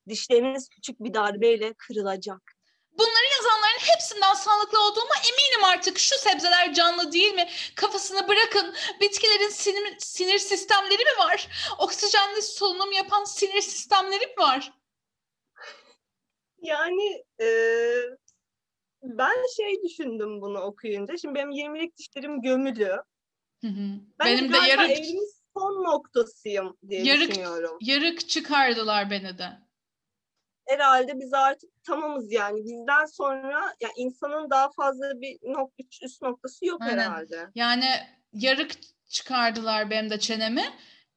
Dişleriniz 0.09 0.69
küçük 0.69 0.99
bir 0.99 1.13
darbeyle 1.13 1.73
kırılacak. 1.73 2.41
Bunları 2.91 3.25
yazanların 3.37 3.93
hepsinden 3.93 4.33
sağlıklı 4.33 4.79
olduğuma 4.79 5.15
eminim 5.29 5.63
artık. 5.63 5.99
Şu 5.99 6.19
sebzeler 6.19 6.73
canlı 6.73 7.11
değil 7.11 7.33
mi? 7.33 7.49
Kafasını 7.75 8.27
bırakın. 8.27 8.75
Bitkilerin 9.01 9.49
sinir, 9.49 9.95
sinir 9.99 10.39
sistemleri 10.39 11.03
mi 11.03 11.19
var? 11.19 11.47
Oksijenli 11.79 12.41
solunum 12.41 12.91
yapan 12.91 13.23
sinir 13.23 13.61
sistemleri 13.61 14.25
mi 14.27 14.33
var? 14.37 14.73
Yani 16.61 17.23
eee, 17.39 18.09
ben 19.03 19.35
şey 19.57 19.83
düşündüm 19.83 20.41
bunu 20.41 20.59
okuyunca. 20.59 21.17
Şimdi 21.17 21.35
benim 21.35 21.51
20'lik 21.51 21.97
dişlerim 21.97 22.41
gömülü. 22.41 22.97
Hı 23.61 23.67
hı. 23.67 23.99
Ben 24.19 24.27
Benim 24.27 24.53
de 24.53 24.57
galiba 24.57 24.83
yarık 24.83 25.05
son 25.57 25.83
noktasıyım 25.83 26.77
diye 26.89 27.03
Yarık- 27.05 27.29
düşünüyorum. 27.29 27.77
yarık 27.81 28.29
çıkardılar 28.29 29.11
beni 29.11 29.37
de. 29.37 29.49
Herhalde 30.67 31.19
biz 31.19 31.33
artık 31.33 31.69
tamamız 31.83 32.31
yani. 32.31 32.63
Bizden 32.63 33.05
sonra 33.05 33.75
ya 33.81 33.89
insanın 33.97 34.49
daha 34.49 34.71
fazla 34.71 35.21
bir 35.21 35.39
nok 35.43 35.73
üst 36.01 36.21
noktası 36.21 36.65
yok 36.65 36.81
Aynen. 36.81 36.97
herhalde. 36.97 37.49
Yani 37.55 37.85
yarık 38.33 38.71
çıkardılar 39.07 39.89
benim 39.89 40.09
de 40.09 40.19
çenemi. 40.19 40.63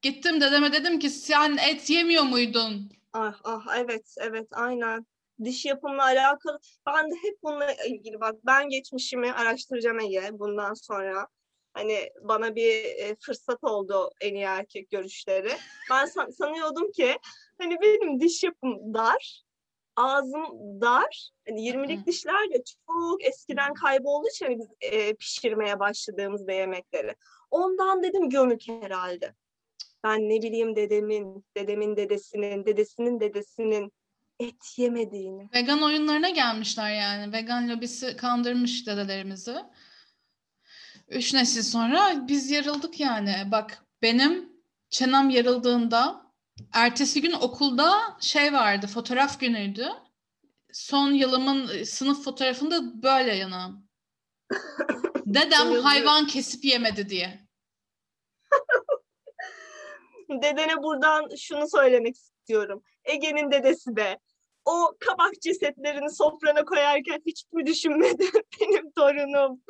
Gittim 0.03 0.41
dedeme 0.41 0.73
dedim 0.73 0.99
ki 0.99 1.11
sen 1.11 1.57
et 1.57 1.91
yemiyor 1.91 2.23
muydun? 2.25 2.93
Ah 3.13 3.41
ah 3.45 3.67
evet 3.77 4.15
evet 4.21 4.49
aynen. 4.53 5.07
Diş 5.45 5.65
yapımla 5.65 6.03
alakalı. 6.03 6.59
Ben 6.87 7.11
de 7.11 7.15
hep 7.23 7.43
bununla 7.43 7.73
ilgili 7.73 8.21
bak 8.21 8.35
ben 8.47 8.69
geçmişimi 8.69 9.33
araştıracağım 9.33 10.01
Ege 10.01 10.29
bundan 10.33 10.75
sonra. 10.75 11.27
Hani 11.75 12.11
bana 12.21 12.55
bir 12.55 12.85
e, 12.85 13.17
fırsat 13.21 13.65
oldu 13.65 14.11
en 14.21 14.35
iyi 14.35 14.45
erkek 14.45 14.91
görüşleri. 14.91 15.53
Ben 15.91 16.07
san- 16.07 16.31
sanıyordum 16.31 16.93
ki 16.93 17.17
hani 17.59 17.81
benim 17.81 18.21
diş 18.21 18.45
yapım 18.45 18.95
dar, 18.95 19.43
ağzım 19.97 20.81
dar. 20.81 21.31
Hani 21.49 21.69
20'lik 21.69 22.01
hı. 22.01 22.07
dişler 22.07 22.51
de 22.55 22.63
çok 22.87 23.25
eskiden 23.25 23.75
kaybolduğu 23.75 24.29
için 24.29 24.47
hani 24.47 24.59
biz 24.59 24.67
e, 24.81 25.15
pişirmeye 25.15 25.81
başladığımızda 25.81 26.53
yemekleri. 26.53 27.15
Ondan 27.51 28.03
dedim 28.03 28.31
gömük 28.31 28.69
herhalde. 28.69 29.35
Ben 30.05 30.29
ne 30.29 30.43
bileyim 30.43 30.77
dedemin, 30.77 31.45
dedemin 31.57 31.97
dedesinin, 31.97 32.67
dedesinin 32.67 33.21
dedesinin 33.21 33.93
et 34.41 34.79
yemediğini. 34.79 35.49
Vegan 35.55 35.83
oyunlarına 35.83 36.29
gelmişler 36.29 36.95
yani. 36.95 37.33
Vegan 37.33 37.69
lobisi 37.69 38.17
kandırmış 38.17 38.87
dedelerimizi. 38.87 39.57
Üç 41.13 41.35
nesil 41.35 41.63
sonra 41.63 42.29
biz 42.29 42.51
yarıldık 42.51 43.01
yani. 43.01 43.35
Bak 43.47 43.87
benim 44.03 44.53
çenem 44.91 45.31
yarıldığında 45.31 46.27
ertesi 46.73 47.23
gün 47.23 47.33
okulda 47.33 48.17
şey 48.21 48.53
vardı, 48.53 48.87
fotoğraf 48.87 49.41
günüydü. 49.41 49.89
Son 50.73 51.13
yılımın 51.13 51.69
e, 51.69 51.85
sınıf 51.85 52.25
fotoğrafında 52.25 53.03
böyle 53.03 53.35
yanağım. 53.35 53.89
Dedem 55.27 55.73
hayvan 55.73 56.27
kesip 56.27 56.65
yemedi 56.65 57.09
diye. 57.09 57.49
Dedene 60.43 60.83
buradan 60.83 61.29
şunu 61.37 61.69
söylemek 61.69 62.17
istiyorum. 62.17 62.83
Ege'nin 63.05 63.51
dedesi 63.51 63.97
de 63.97 64.19
o 64.65 64.97
kabak 65.01 65.33
cesetlerini 65.43 66.11
sofrana 66.11 66.65
koyarken 66.65 67.23
hiç 67.27 67.45
mi 67.53 67.67
düşünmedi 67.67 68.25
benim 68.61 68.91
torunum 68.91 69.61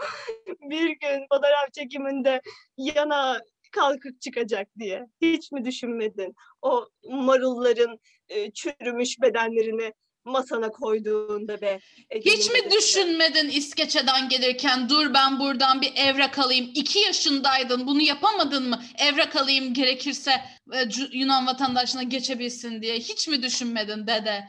bir 0.70 0.88
gün 0.88 1.26
fotoğraf 1.32 1.72
çekiminde 1.72 2.40
yana 2.76 3.40
kalkıp 3.72 4.20
çıkacak 4.20 4.68
diye. 4.78 5.06
Hiç 5.22 5.52
mi 5.52 5.64
düşünmedin? 5.64 6.34
O 6.62 6.88
marulların 7.10 7.98
e, 8.28 8.50
çürümüş 8.50 9.20
bedenlerini 9.20 9.92
masana 10.24 10.70
koyduğun 10.70 11.48
bebe. 11.48 11.80
Hiç 12.14 12.50
mi 12.50 12.70
düşünmedin 12.70 13.48
İskeçe'den 13.48 14.28
gelirken 14.28 14.88
dur 14.88 15.14
ben 15.14 15.40
buradan 15.40 15.80
bir 15.80 15.92
evrak 15.96 16.38
alayım. 16.38 16.70
İki 16.74 16.98
yaşındaydın 16.98 17.86
bunu 17.86 18.02
yapamadın 18.02 18.68
mı? 18.68 18.82
Evrak 18.98 19.36
alayım 19.36 19.74
gerekirse 19.74 20.30
e, 20.72 20.88
Yunan 21.12 21.46
vatandaşına 21.46 22.02
geçebilsin 22.02 22.82
diye. 22.82 22.94
Hiç 22.94 23.28
mi 23.28 23.42
düşünmedin 23.42 24.06
dede? 24.06 24.44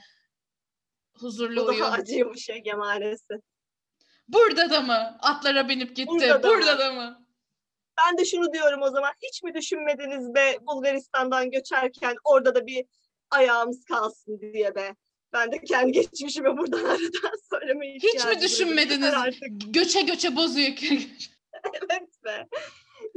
Huzurlu 1.20 1.62
Bu 1.62 1.68
daha 1.68 1.76
uyum. 1.76 1.92
acıymış 1.92 2.50
Ege 2.50 2.74
maalesef. 2.74 3.42
Burada 4.28 4.70
da 4.70 4.82
mı? 4.82 5.18
Atlara 5.22 5.70
binip 5.70 5.96
gitti. 5.96 6.08
Burada 6.08 6.44
Burada 6.44 6.66
da 6.66 6.80
da, 6.80 6.94
mı? 6.94 7.26
Ben 8.06 8.18
de 8.18 8.26
şunu 8.26 8.54
diyorum 8.54 8.82
o 8.82 8.90
zaman. 8.90 9.12
Hiç 9.22 9.44
mi 9.44 9.54
düşünmediniz 9.54 10.36
be 10.36 10.58
Bulgaristan'dan 10.62 11.52
göçerken 11.52 12.16
orada 12.24 12.56
da 12.56 12.68
bir 12.68 12.86
ayağımız 13.32 13.86
kalsın 13.86 14.40
diye 14.42 14.76
be. 14.76 14.96
Ben 15.34 15.52
de 15.52 15.64
kendi 15.64 15.92
geçmişimi 16.02 16.58
buradan 16.58 16.84
aradan 16.84 17.40
söylemeye 17.50 17.96
Hiç 17.96 18.26
mi 18.26 18.42
düşünmediniz? 18.42 19.14
Göçe 19.68 20.02
göçe 20.02 20.36
Bozüyük'e. 20.36 21.00
Evet 21.64 22.24
be. 22.26 22.48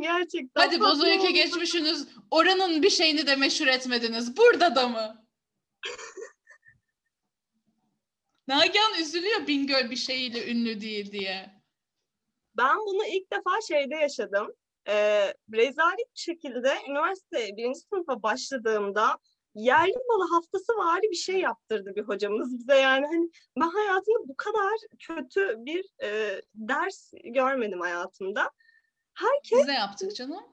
Gerçekten. 0.00 0.48
Hadi 0.62 0.80
Bozüyük'e 0.80 1.22
oldu. 1.22 1.32
geçmişsiniz. 1.32 2.08
Oranın 2.30 2.82
bir 2.82 2.90
şeyini 2.90 3.26
de 3.26 3.36
meşhur 3.36 3.66
etmediniz. 3.66 4.36
Burada 4.36 4.74
da 4.74 4.88
mı? 4.88 5.25
Nagihan 8.48 9.00
üzülüyor 9.00 9.46
Bingöl 9.46 9.90
bir 9.90 9.96
şeyiyle 9.96 10.50
ünlü 10.52 10.80
değil 10.80 11.12
diye. 11.12 11.50
Ben 12.56 12.76
bunu 12.78 13.06
ilk 13.06 13.32
defa 13.32 13.60
şeyde 13.68 13.94
yaşadım. 13.94 14.52
Ee, 14.88 15.34
rezalet 15.52 16.14
bir 16.14 16.20
şekilde 16.20 16.74
üniversite 16.88 17.56
birinci 17.56 17.80
sınıfa 17.80 18.22
başladığımda 18.22 19.18
yerli 19.54 19.96
malı 20.08 20.30
haftası 20.30 20.72
vari 20.72 21.10
bir 21.10 21.16
şey 21.16 21.40
yaptırdı 21.40 21.96
bir 21.96 22.02
hocamız 22.02 22.58
bize. 22.58 22.74
Yani 22.74 23.06
hani 23.06 23.30
ben 23.60 23.68
hayatımda 23.68 24.28
bu 24.28 24.36
kadar 24.36 24.72
kötü 24.98 25.54
bir 25.58 25.84
e, 26.02 26.40
ders 26.54 27.12
görmedim 27.24 27.80
hayatımda. 27.80 28.50
Herkes 29.14 29.58
Biz 29.58 29.66
de 29.66 29.72
yaptık 29.72 30.16
canım. 30.16 30.44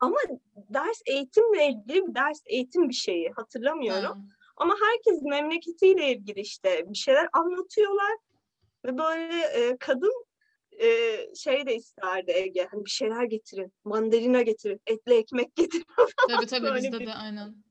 ama 0.00 0.16
ders 0.56 1.02
eğitimle 1.06 1.66
ilgili 1.66 2.06
bir 2.06 2.14
ders 2.14 2.42
eğitim 2.46 2.88
bir 2.88 2.94
şeyi 2.94 3.30
hatırlamıyorum. 3.36 4.28
Ha. 4.30 4.41
Ama 4.56 4.74
herkes 4.82 5.22
memleketiyle 5.22 6.12
ilgili 6.12 6.40
işte 6.40 6.84
bir 6.88 6.98
şeyler 6.98 7.28
anlatıyorlar. 7.32 8.16
Ve 8.84 8.98
böyle 8.98 9.40
e, 9.46 9.76
kadın 9.76 10.24
e, 10.80 10.86
şey 11.34 11.66
de 11.66 11.76
isterdi 11.76 12.30
Ege. 12.34 12.68
Hani 12.70 12.84
bir 12.84 12.90
şeyler 12.90 13.24
getirin. 13.24 13.72
Mandalina 13.84 14.42
getirin. 14.42 14.80
Etli 14.86 15.14
ekmek 15.14 15.56
getirin. 15.56 15.86
Tabii 16.28 16.46
tabii 16.46 16.74
bizde 16.76 17.00
bir- 17.00 17.06
de 17.06 17.14
aynen. 17.14 17.64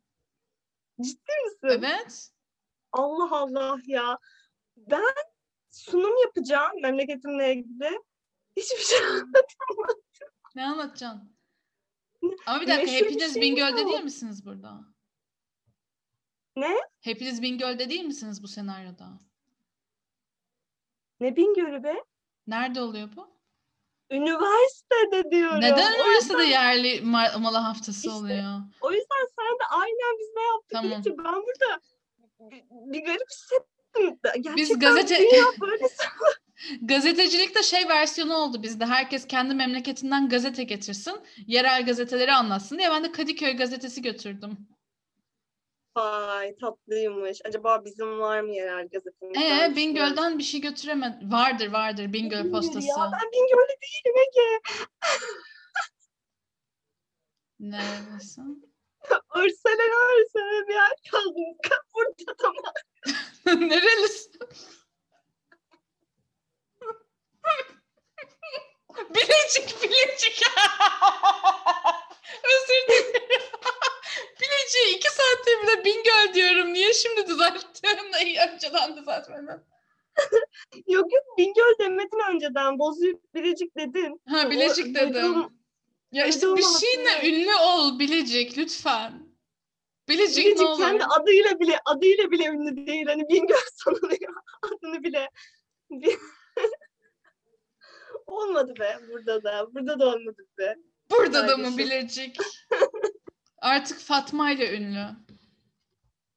Ciddi 1.01 1.31
misin? 1.43 1.59
Evet. 1.63 2.29
Allah 2.91 3.29
Allah 3.37 3.79
ya. 3.85 4.17
Ben 4.77 5.03
sunum 5.69 6.17
yapacağım 6.23 6.81
memleketimle 6.81 7.53
ilgili. 7.53 7.99
Hiçbir 8.57 8.83
şey 8.83 8.99
anlatamadım. 9.05 10.01
Ne 10.55 10.65
anlatacaksın? 10.65 11.35
Ama 12.45 12.61
bir 12.61 12.67
dakika 12.67 12.91
Meşhur 12.91 13.05
hepiniz 13.05 13.33
şey 13.33 13.41
Bingöl'de 13.41 13.85
değil 13.85 14.03
misiniz 14.03 14.45
burada? 14.45 14.79
Ne? 16.55 16.75
Hepiniz 17.01 17.41
Bingöl'de 17.41 17.89
değil 17.89 18.03
misiniz 18.03 18.43
bu 18.43 18.47
senaryoda? 18.47 19.19
Ne 21.19 21.35
Bingöl'ü 21.35 21.83
be? 21.83 22.03
Nerede 22.47 22.81
oluyor 22.81 23.09
bu? 23.15 23.41
Üniversitede 24.11 25.31
diyorum. 25.31 25.61
Neden 25.61 25.93
üniversitede 25.93 26.41
yüzden, 26.41 26.51
yerli 26.51 26.87
ma- 27.01 27.41
malı 27.41 27.57
haftası 27.57 27.97
İşte, 28.07 28.11
oluyor? 28.11 28.59
o 28.81 28.91
yüzden 28.91 29.27
sen 29.39 29.59
de 29.59 29.63
aynen 29.69 30.19
biz 30.19 30.27
ne 30.35 30.41
yaptık 30.43 30.69
Tamam. 30.71 30.91
deyince 30.91 31.17
ben 31.17 31.33
burada 31.35 31.81
bir, 32.39 32.63
bir 32.69 33.05
garip 33.05 33.27
hissettim. 33.31 34.19
Gerçekten 34.41 34.79
gazete- 34.79 35.19
dünya 35.19 35.45
böyle 35.61 35.87
Gazetecilikte 36.81 37.63
şey 37.63 37.89
versiyonu 37.89 38.33
oldu 38.33 38.63
bizde. 38.63 38.85
Herkes 38.85 39.27
kendi 39.27 39.55
memleketinden 39.55 40.29
gazete 40.29 40.63
getirsin. 40.63 41.13
Yerel 41.47 41.85
gazeteleri 41.85 42.33
anlatsın 42.33 42.77
diye 42.77 42.89
ben 42.91 43.03
de 43.03 43.11
Kadıköy 43.11 43.53
gazetesi 43.57 44.01
götürdüm. 44.01 44.67
Vay 45.97 46.55
tatlıymış. 46.55 47.39
Acaba 47.45 47.85
bizim 47.85 48.19
var 48.19 48.41
mı 48.41 48.55
yerel 48.55 48.87
gazetemiz? 48.87 49.37
Ee 49.37 49.41
düşünüyorum. 49.41 49.75
Bingöl'den 49.75 50.37
bir 50.39 50.43
şey 50.43 50.61
götüremedi. 50.61 51.31
Vardır 51.31 51.71
vardır 51.71 52.13
Bingöl 52.13 52.37
Hayır 52.37 52.51
postası. 52.51 52.87
Ya 52.87 52.95
ben 52.97 53.31
Bingöl'lü 53.31 53.75
değilim 53.81 54.17
Ege. 54.17 54.59
Neredesin? 57.59 58.71
Örsele 59.35 59.83
örsele 59.83 60.67
bir 60.67 60.73
yer 60.73 60.93
kaldım. 61.11 61.57
Burada 61.95 62.35
tamam. 62.37 62.73
Nerelisin? 63.69 64.31
Bilecik, 69.15 69.83
Bilecik. 69.83 70.43
Özür 72.43 72.87
dilerim. 72.87 73.41
Bilecik 74.61 74.97
iki 74.97 75.09
saattir 75.09 75.63
bile 75.63 75.85
Bingöl 75.85 76.33
diyorum. 76.33 76.73
Niye 76.73 76.93
şimdi 76.93 77.27
düzelttin? 77.27 78.25
İyi 78.25 78.39
önceden 78.39 78.97
düzeltmedin. 78.97 79.47
Yok 80.87 81.13
yok 81.13 81.37
Bingöl 81.37 81.73
demedin 81.79 82.33
önceden. 82.35 82.79
Bozuyup 82.79 83.33
Bilecik 83.33 83.77
dedin. 83.77 84.21
Ha 84.29 84.43
O 84.47 84.49
Bilecik 84.51 84.95
dedim. 84.95 85.13
duyduğum- 85.13 85.53
Ya 86.11 86.25
işte 86.25 86.47
bir 86.55 86.63
şeyle 86.79 87.29
ünlü 87.29 87.55
ol 87.55 87.99
Bilecik 87.99 88.57
lütfen. 88.57 89.13
Bilecik, 90.09 90.45
Bilecik 90.45 90.59
ne 90.59 90.65
olur. 90.65 90.79
kendi 90.79 91.03
adıyla 91.05 91.59
bile 91.59 91.79
adıyla 91.85 92.31
bile 92.31 92.45
ünlü 92.45 92.87
değil. 92.87 93.05
Hani 93.07 93.29
Bingöl 93.29 93.55
sanılıyor. 93.73 94.33
Adını 94.61 95.03
bile. 95.03 95.29
olmadı 98.27 98.73
be 98.79 98.97
burada 99.11 99.43
da. 99.43 99.67
Burada 99.73 99.99
da 99.99 100.05
olmadı 100.05 100.45
be. 100.57 100.75
Burada 101.11 101.47
da 101.47 101.57
mı. 101.57 101.77
Bilecik? 101.77 102.37
Artık 103.61 103.99
Fatma 103.99 104.51
ile 104.51 104.77
ünlü. 104.77 105.05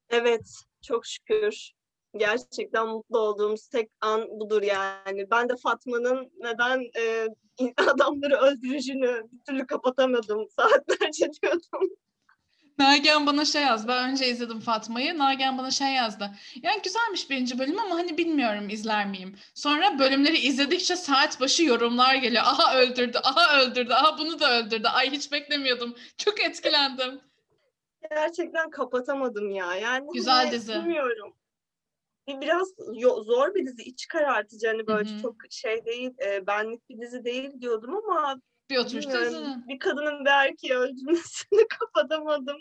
Evet, 0.09 0.63
çok 0.81 1.05
şükür. 1.05 1.71
Gerçekten 2.17 2.87
mutlu 2.87 3.19
olduğumuz 3.19 3.67
tek 3.67 3.89
an 4.01 4.27
budur 4.39 4.61
yani. 4.61 5.31
Ben 5.31 5.49
de 5.49 5.53
Fatma'nın 5.63 6.31
neden 6.39 6.83
e, 6.99 7.27
adamları 7.77 8.35
öldürücünü 8.35 9.23
bir 9.31 9.39
türlü 9.47 9.67
kapatamadım. 9.67 10.47
Saatlerce 10.49 11.29
diyordum. 11.41 11.89
Nagihan 12.77 13.25
bana 13.25 13.45
şey 13.45 13.61
yazdı. 13.61 13.87
Ben 13.87 14.09
önce 14.11 14.27
izledim 14.27 14.59
Fatma'yı. 14.59 15.17
Nagihan 15.17 15.57
bana 15.57 15.71
şey 15.71 15.87
yazdı. 15.87 16.31
Yani 16.63 16.81
güzelmiş 16.81 17.29
birinci 17.29 17.59
bölüm 17.59 17.79
ama 17.79 17.95
hani 17.95 18.17
bilmiyorum 18.17 18.69
izler 18.69 19.07
miyim. 19.07 19.35
Sonra 19.53 19.99
bölümleri 19.99 20.37
izledikçe 20.37 20.95
saat 20.95 21.41
başı 21.41 21.63
yorumlar 21.63 22.15
geliyor. 22.15 22.43
Aha 22.45 22.77
öldürdü, 22.79 23.17
aha 23.23 23.59
öldürdü, 23.61 23.93
aha 23.93 24.17
bunu 24.17 24.39
da 24.39 24.59
öldürdü. 24.59 24.87
Ay 24.87 25.11
hiç 25.11 25.31
beklemiyordum. 25.31 25.95
Çok 26.17 26.41
etkilendim. 26.41 27.21
Gerçekten 28.11 28.69
kapatamadım 28.69 29.51
ya. 29.51 29.75
Yani 29.75 30.07
Güzel 30.13 30.33
hani 30.35 30.51
dizi. 30.51 30.73
Bilmiyorum. 30.73 31.33
Bir- 32.27 32.41
Biraz 32.41 32.67
zor 33.25 33.55
bir 33.55 33.65
dizi, 33.65 33.83
iç 33.83 34.07
karartıcı. 34.07 34.67
Hani 34.67 34.87
böyle 34.87 35.09
Hı 35.09 35.13
hı. 35.15 35.21
çok 35.21 35.35
şey 35.49 35.85
değil, 35.85 36.11
e, 36.25 36.47
benlik 36.47 36.89
bir 36.89 37.01
dizi 37.01 37.25
değil 37.25 37.61
diyordum 37.61 37.95
ama 37.95 38.41
Bir 38.69 38.77
oturuşta 38.77 39.25
izledin. 39.25 39.67
Bir 39.67 39.79
kadının 39.79 40.25
bir 40.25 40.29
erkeği 40.29 40.73
öldürmesini 40.73 41.67
kapatamadım. 41.79 42.57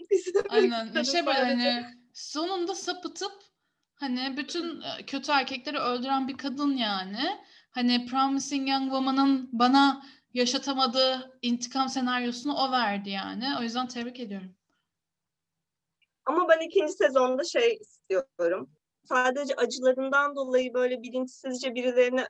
Aynen. 0.48 1.02
Şey 1.02 1.26
böyle 1.26 1.38
hani 1.38 1.84
sonunda 2.12 2.74
sapıtıp 2.74 3.32
hani 3.94 4.36
bütün 4.36 4.80
e, 4.80 5.06
kötü 5.06 5.32
erkekleri 5.32 5.78
öldüren 5.78 6.28
bir 6.28 6.36
kadın 6.36 6.76
yani. 6.76 7.40
Hani 7.70 8.06
Promising 8.06 8.68
Young 8.68 8.84
Woman'ın 8.84 9.48
bana 9.52 10.02
yaşatamadığı 10.34 11.38
intikam 11.42 11.88
senaryosunu 11.88 12.54
o 12.56 12.72
verdi 12.72 13.10
yani. 13.10 13.46
O 13.60 13.62
yüzden 13.62 13.88
tebrik 13.88 14.20
ediyorum. 14.20 14.56
Ama 16.26 16.48
ben 16.48 16.66
ikinci 16.66 16.92
sezonda 16.92 17.44
şey 17.44 17.78
istiyorum. 17.80 18.70
Sadece 19.04 19.54
acılarından 19.54 20.36
dolayı 20.36 20.74
böyle 20.74 21.02
bilinçsizce 21.02 21.74
birilerini 21.74 22.26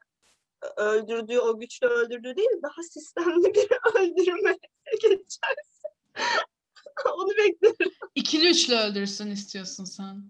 öldürdüğü, 0.76 1.38
o 1.38 1.58
güçlü 1.58 1.86
öldürdüğü 1.86 2.36
değil, 2.36 2.62
daha 2.62 2.82
sistemli 2.82 3.54
bir 3.54 3.68
öldürme 4.00 4.58
geçerse. 5.02 5.88
Onu 7.14 7.30
bekliyorum. 7.30 7.92
İkili 8.14 8.50
üçlü 8.50 8.74
öldürsün 8.74 9.30
istiyorsun 9.30 9.84
sen. 9.84 10.24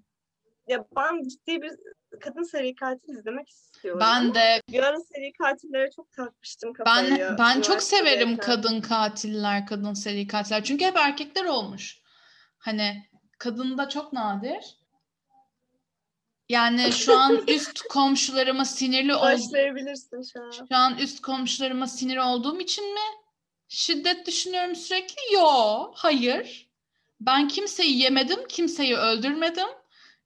Ya 0.68 0.84
ben 0.96 1.28
ciddi 1.28 1.62
bir 1.62 1.72
kadın 2.20 2.42
seri 2.42 2.74
katil 2.74 3.08
izlemek 3.08 3.48
istiyorum. 3.48 4.00
Ben 4.00 4.34
de 4.34 4.60
bir 4.68 4.82
ara 4.82 5.00
seri 5.00 5.32
katillere 5.32 5.90
çok 5.96 6.12
takmıştım 6.12 6.72
ben 6.78 6.84
kafayı. 6.84 7.36
ben 7.38 7.60
çok 7.60 7.82
severim 7.82 8.28
üniversitedeyken. 8.28 8.62
kadın 8.62 8.80
katiller, 8.80 9.66
kadın 9.66 9.94
seri 9.94 10.26
katiller. 10.26 10.64
Çünkü 10.64 10.84
hep 10.84 10.96
erkekler 10.96 11.44
olmuş. 11.44 12.02
Hani 12.58 13.08
kadında 13.38 13.88
çok 13.88 14.12
nadir. 14.12 14.78
Yani 16.48 16.92
şu 16.92 17.18
an 17.18 17.44
üst 17.48 17.80
komşularıma 17.80 18.64
sinirli 18.64 19.14
ol 19.14 19.22
Başlayabilirsin 19.22 20.22
şu 20.32 20.42
an. 20.42 20.50
şu 20.50 20.76
an 20.76 20.98
üst 20.98 21.20
komşularıma 21.22 21.86
sinir 21.86 22.16
olduğum 22.16 22.60
için 22.60 22.94
mi 22.94 23.00
şiddet 23.68 24.26
düşünüyorum 24.26 24.76
sürekli? 24.76 25.34
Yo, 25.34 25.90
hayır. 25.94 26.70
Ben 27.20 27.48
kimseyi 27.48 27.98
yemedim, 27.98 28.48
kimseyi 28.48 28.96
öldürmedim. 28.96 29.68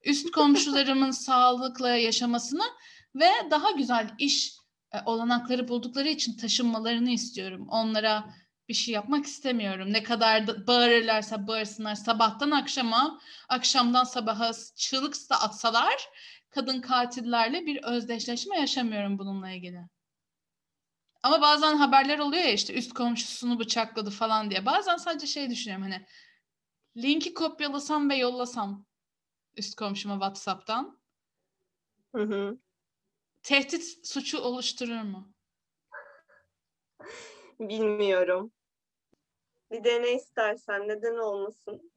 Üst 0.03 0.31
komşularımın 0.35 1.11
sağlıkla 1.11 1.89
yaşamasını 1.89 2.63
ve 3.15 3.29
daha 3.51 3.71
güzel 3.71 4.09
iş 4.19 4.53
e, 4.93 4.97
olanakları 5.05 5.67
buldukları 5.67 6.09
için 6.09 6.37
taşınmalarını 6.37 7.09
istiyorum. 7.09 7.67
Onlara 7.69 8.33
bir 8.69 8.73
şey 8.73 8.93
yapmak 8.93 9.25
istemiyorum. 9.25 9.93
Ne 9.93 10.03
kadar 10.03 10.47
da 10.47 10.67
bağırırlarsa 10.67 11.47
bağırsınlar 11.47 11.95
sabahtan 11.95 12.51
akşama, 12.51 13.21
akşamdan 13.49 14.03
sabaha 14.03 14.51
çığlık 14.75 15.15
da 15.29 15.41
atsalar 15.41 16.09
kadın 16.49 16.81
katillerle 16.81 17.65
bir 17.65 17.83
özdeşleşme 17.83 18.59
yaşamıyorum 18.59 19.19
bununla 19.19 19.49
ilgili. 19.49 19.81
Ama 21.23 21.41
bazen 21.41 21.75
haberler 21.77 22.19
oluyor 22.19 22.43
ya 22.43 22.51
işte 22.51 22.73
üst 22.73 22.93
komşusunu 22.93 23.59
bıçakladı 23.59 24.09
falan 24.09 24.51
diye. 24.51 24.65
Bazen 24.65 24.97
sadece 24.97 25.27
şey 25.27 25.49
düşünüyorum 25.49 25.83
hani 25.91 26.05
linki 26.97 27.33
kopyalasam 27.33 28.09
ve 28.09 28.15
yollasam 28.15 28.85
üst 29.57 29.75
komşuma 29.75 30.13
WhatsApp'tan 30.13 30.99
Hı 32.15 32.21
hı. 32.23 32.57
tehdit 33.43 34.07
suçu 34.07 34.39
oluşturur 34.39 35.01
mu? 35.01 35.33
Bilmiyorum. 37.59 38.51
Bir 39.71 39.83
dene 39.83 40.11
istersen 40.13 40.87
neden 40.87 41.15
olmasın? 41.17 41.91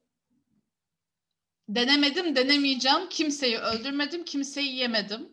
Denemedim, 1.69 2.35
denemeyeceğim. 2.35 3.09
Kimseyi 3.09 3.57
öldürmedim, 3.57 4.23
kimseyi 4.25 4.75
yemedim. 4.75 5.29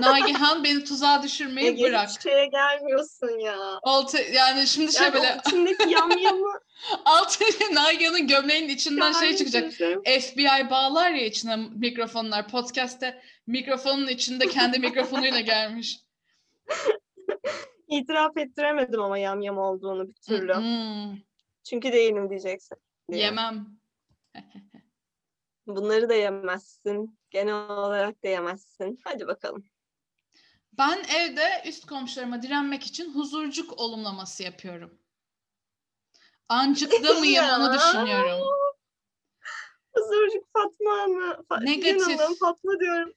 Nagihan 0.00 0.64
beni 0.64 0.84
tuzağa 0.84 1.22
düşürmeyi 1.22 1.68
Ege 1.68 1.82
bırak. 1.84 2.08
hiç 2.10 2.22
şeye 2.22 2.46
gelmiyorsun 2.46 3.38
ya. 3.38 3.78
Altı, 3.82 4.18
yani 4.32 4.66
şimdi 4.66 4.92
şey 4.92 5.02
Yani 5.02 5.14
böyle 5.14 5.40
içindeki 5.46 5.90
yamyamı 5.90 6.60
altı 7.04 7.44
Nagihan'ın 7.74 8.26
gömleğinin 8.26 8.68
içinden 8.68 9.12
şey 9.12 9.28
Yani 9.28 9.36
çıkacak. 9.38 9.70
çocuğum. 9.72 10.02
FBI 10.20 10.70
bağlar 10.70 11.10
ya 11.10 11.24
içine 11.26 11.56
mikrofonlar. 11.56 12.48
Podcast'te 12.48 13.22
mikrofonun 13.46 14.06
içinde 14.08 14.46
kendi 14.46 14.78
mikrofonuyla 14.78 15.40
gelmiş. 15.54 16.00
İtiraf 17.88 18.36
ettiremedim 18.36 19.02
ama 19.02 19.18
yamyam 19.18 19.58
olduğunu 19.58 20.08
bir 20.08 20.14
türlü. 20.14 20.54
Hmm, 20.54 21.16
Çünkü 21.64 21.92
değilim 21.92 22.30
diyeceksin. 22.30 22.78
diye. 23.12 23.22
yemem. 23.22 23.66
Bunları 25.66 26.08
da 26.08 26.14
yemezsin. 26.14 27.18
Genel 27.30 27.54
olarak 27.54 28.24
da 28.24 28.28
yemezsin. 28.28 29.00
Hadi 29.04 29.26
bakalım. 29.26 29.64
Ben 30.72 31.04
evde 31.16 31.62
üst 31.66 31.86
komşularıma 31.86 32.42
direnmek 32.42 32.82
için 32.82 33.14
huzurcuk 33.14 33.80
olumlaması 33.80 34.42
yapıyorum. 34.42 34.98
Ancıkta 36.48 37.14
mıyım 37.20 37.44
onu 37.44 37.74
düşünüyorum. 37.74 38.46
Huzurcuk 39.94 40.44
Fatma 40.52 41.06
mı? 41.06 41.44
Negatif. 41.60 42.08
Yunan'dan 42.08 42.34
Fatma 42.34 42.80
diyorum. 42.80 43.12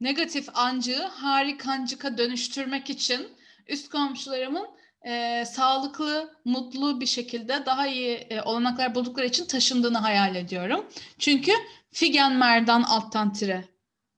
Negatif 0.00 0.48
ancığı 0.54 1.02
harikancıka 1.02 2.18
dönüştürmek 2.18 2.90
için 2.90 3.36
üst 3.66 3.90
komşularımın 3.90 4.68
e, 5.06 5.44
sağlıklı, 5.44 6.34
mutlu 6.44 7.00
bir 7.00 7.06
şekilde 7.06 7.66
daha 7.66 7.86
iyi 7.86 8.16
e, 8.16 8.42
olanaklar 8.42 8.94
buldukları 8.94 9.26
için 9.26 9.46
taşındığını 9.46 9.98
hayal 9.98 10.36
ediyorum. 10.36 10.86
Çünkü 11.18 11.52
Figen 11.92 12.36
Merdan 12.36 12.82
alttan 12.82 13.32
tire 13.32 13.64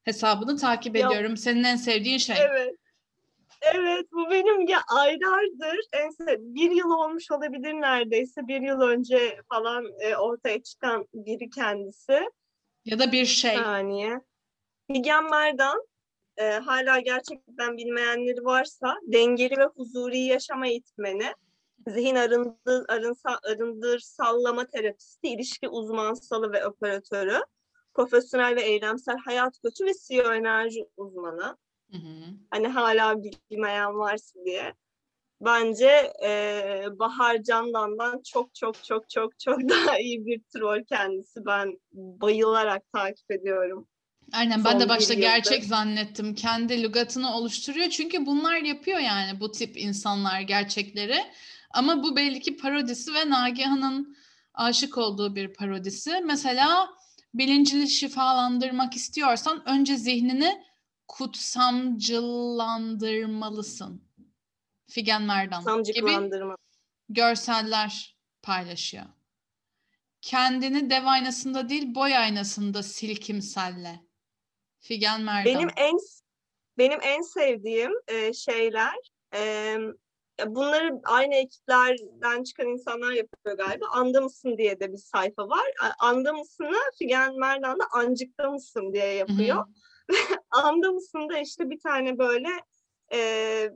hesabını 0.03 0.57
takip 0.57 0.97
Ya- 0.97 1.07
ediyorum. 1.07 1.37
Senin 1.37 1.65
en 1.65 1.77
sevdiğin 1.77 2.19
şey. 2.19 2.37
Evet. 2.41 2.75
Evet 3.63 4.07
bu 4.13 4.31
benim 4.31 4.69
ya 4.69 4.81
aylardır 4.89 5.81
en 5.93 6.11
bir 6.39 6.71
yıl 6.71 6.91
olmuş 6.91 7.31
olabilir 7.31 7.73
neredeyse 7.73 8.49
bir 8.49 8.61
yıl 8.61 8.81
önce 8.81 9.41
falan 9.53 9.85
e, 10.01 10.17
ortaya 10.17 10.63
çıkan 10.63 11.09
biri 11.15 11.51
kendisi. 11.51 12.21
Ya 12.85 12.99
da 12.99 13.13
bir 13.13 13.25
şey. 13.25 13.55
saniye. 13.57 14.21
Figen 14.87 15.31
Merdan 15.31 15.87
e, 16.39 16.51
hala 16.51 17.01
gerçekten 17.01 17.77
bilmeyenleri 17.77 18.45
varsa 18.45 18.97
dengeli 19.03 19.59
ve 19.59 19.65
huzuri 19.65 20.19
yaşama 20.19 20.67
eğitmeni, 20.67 21.33
zihin 21.87 22.17
arındır, 22.17 22.85
arınsa, 22.89 23.39
arındır 23.43 23.99
sallama 23.99 24.67
terapisti, 24.67 25.29
ilişki 25.29 25.69
uzmansalı 25.69 26.53
ve 26.53 26.67
operatörü, 26.67 27.39
profesyonel 27.95 28.57
ve 28.57 28.63
eylemsel 28.63 29.17
hayat 29.25 29.59
koçu 29.59 29.85
ve 29.85 29.93
CEO 30.09 30.33
enerji 30.33 30.89
uzmanı. 30.97 31.57
Hı 31.93 31.99
hı. 31.99 32.25
Hani 32.51 32.69
hala 32.69 33.23
bilmeyen 33.23 33.99
varsa 33.99 34.45
diye. 34.45 34.75
Bence 35.41 36.13
e, 36.25 36.85
Bahar 36.99 37.43
Candan'dan 37.43 38.23
çok 38.23 38.55
çok 38.55 38.85
çok 38.85 39.11
çok 39.11 39.39
çok 39.39 39.59
daha 39.69 39.99
iyi 39.99 40.27
bir 40.27 40.43
troll 40.55 40.85
kendisi. 40.85 41.47
Ben 41.47 41.81
bayılarak 41.93 42.83
takip 42.93 43.31
ediyorum. 43.31 43.89
Aynen 44.33 44.65
ben 44.65 44.81
de 44.81 44.89
başta 44.89 45.15
gerçek 45.15 45.65
zannettim. 45.65 46.35
Kendi 46.35 46.83
lügatını 46.83 47.35
oluşturuyor. 47.35 47.91
Çünkü 47.91 48.27
bunlar 48.27 48.57
yapıyor 48.57 48.99
yani 48.99 49.41
bu 49.41 49.51
tip 49.51 49.77
insanlar 49.77 50.41
gerçekleri. 50.41 51.25
Ama 51.71 52.03
bu 52.03 52.17
belli 52.17 52.41
ki 52.41 52.57
parodisi 52.57 53.15
ve 53.15 53.31
Nagihan'ın 53.31 54.17
aşık 54.55 54.99
olduğu 54.99 55.37
bir 55.37 55.55
parodisi. 55.55 56.21
Mesela 56.25 56.89
bilincini 57.35 57.91
şifalandırmak 57.91 58.97
istiyorsan 58.97 59.69
önce 59.69 59.97
zihnini 59.97 60.69
kutsamcılandırmalısın. 61.09 64.09
Figen 64.87 65.23
Merdan 65.23 65.83
gibi 65.83 66.31
görseller 67.09 68.17
paylaşıyor. 68.43 69.07
Kendini 70.21 70.91
dev 70.91 71.07
aynasında 71.07 71.69
değil 71.69 71.95
boy 71.95 72.17
aynasında 72.17 72.83
silkimselle. 72.83 74.08
Figen 74.81 75.23
Merdan. 75.23 75.45
Benim 75.45 75.69
en 75.77 75.99
benim 76.79 76.99
en 77.03 77.23
sevdiğim 77.23 77.93
e, 78.09 78.33
şeyler 78.33 78.95
e, 79.35 79.77
bunları 80.47 81.01
aynı 81.05 81.35
ekiplerden 81.35 82.43
çıkan 82.43 82.67
insanlar 82.69 83.13
yapıyor 83.13 83.57
galiba. 83.57 83.87
Anda 83.93 84.21
mısın 84.21 84.59
diye 84.59 84.81
de 84.81 84.93
bir 84.93 84.99
sayfa 84.99 85.49
var. 85.49 85.73
Anda 85.99 86.33
mısını 86.33 86.77
Figen 86.99 87.39
Merdan 87.39 87.79
da 87.79 87.85
ancıkta 87.93 88.51
mısın 88.51 88.93
diye 88.93 89.13
yapıyor. 89.15 89.65
Anda 90.51 90.93
mısın 90.93 91.29
da 91.29 91.39
işte 91.39 91.71
bir 91.71 91.81
tane 91.81 92.19
böyle 92.19 92.49
e, 93.13 93.71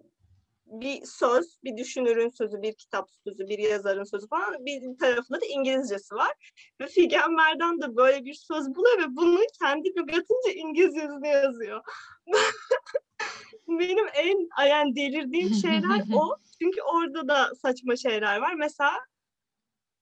bir 0.73 1.07
söz, 1.07 1.59
bir 1.65 1.77
düşünürün 1.77 2.29
sözü, 2.31 2.63
bir 2.63 2.75
kitap 2.75 3.11
sözü, 3.25 3.49
bir 3.49 3.59
yazarın 3.59 4.05
sözü 4.05 4.29
falan 4.29 4.67
bir 4.67 4.99
tarafında 4.99 5.41
da 5.41 5.47
İngilizcesi 5.47 6.15
var. 6.15 6.53
Ve 6.81 6.87
Figen 6.87 7.33
Merdan 7.33 7.81
da 7.81 7.97
böyle 7.97 8.25
bir 8.25 8.35
söz 8.35 8.75
buluyor 8.75 8.99
ve 8.99 9.17
bunu 9.17 9.41
kendi 9.63 9.89
lügatınca 9.89 10.53
İngiliz 10.55 10.95
yüzüne 10.97 11.29
yazıyor. 11.29 11.83
Benim 13.69 14.07
en 14.15 14.49
yani 14.69 14.97
delirdiğim 14.97 15.55
şeyler 15.55 16.03
o. 16.13 16.37
Çünkü 16.63 16.83
orada 16.83 17.29
da 17.29 17.55
saçma 17.55 17.97
şeyler 17.97 18.39
var. 18.39 18.55
Mesela 18.55 18.93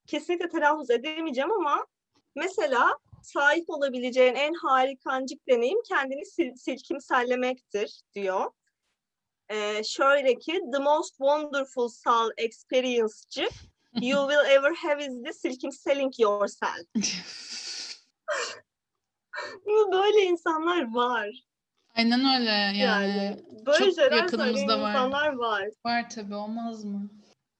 kesinlikle 0.06 0.48
telaffuz 0.48 0.90
edemeyeceğim 0.90 1.52
ama 1.52 1.86
mesela 2.36 2.98
sahip 3.22 3.70
olabileceğin 3.70 4.34
en 4.34 4.54
harikancık 4.54 5.48
deneyim 5.48 5.78
kendini 5.88 6.22
sil- 6.34 6.56
silkimsellemektir 6.56 8.02
diyor. 8.14 8.50
Ee, 9.50 9.84
şöyle 9.84 10.38
ki 10.38 10.60
the 10.72 10.78
most 10.78 11.16
wonderful 11.16 11.88
soul 11.88 12.30
experience 12.36 13.14
you 14.00 14.28
will 14.30 14.50
ever 14.50 14.74
have 14.74 15.06
is 15.06 15.22
the 15.24 15.32
silkimselling 15.32 16.20
yourself. 16.20 16.86
Bu 19.66 19.92
Böyle 19.92 20.22
insanlar 20.22 20.94
var. 20.94 21.28
Aynen 21.96 22.40
öyle 22.40 22.50
yani. 22.50 22.78
Yani, 22.78 23.36
böyle 23.66 23.94
çok 23.94 24.12
yakınımızda 24.12 24.80
var. 24.80 24.90
insanlar 24.90 25.32
var. 25.32 25.68
Var 25.84 26.10
tabii 26.10 26.34
olmaz 26.34 26.84
mı? 26.84 27.10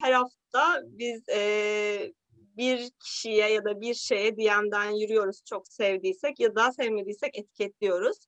her 0.01 0.13
hafta 0.13 0.83
biz 0.85 1.29
eee, 1.29 2.13
bir 2.57 2.91
kişiye 2.91 3.49
ya 3.53 3.65
da 3.65 3.81
bir 3.81 3.95
şeye 3.95 4.37
DM'den 4.37 4.91
yürüyoruz 4.91 5.45
çok 5.45 5.69
sevdiysek 5.69 6.41
ya 6.41 6.55
da 6.55 6.73
sevmediysek 6.73 7.39
etiketliyoruz. 7.39 8.19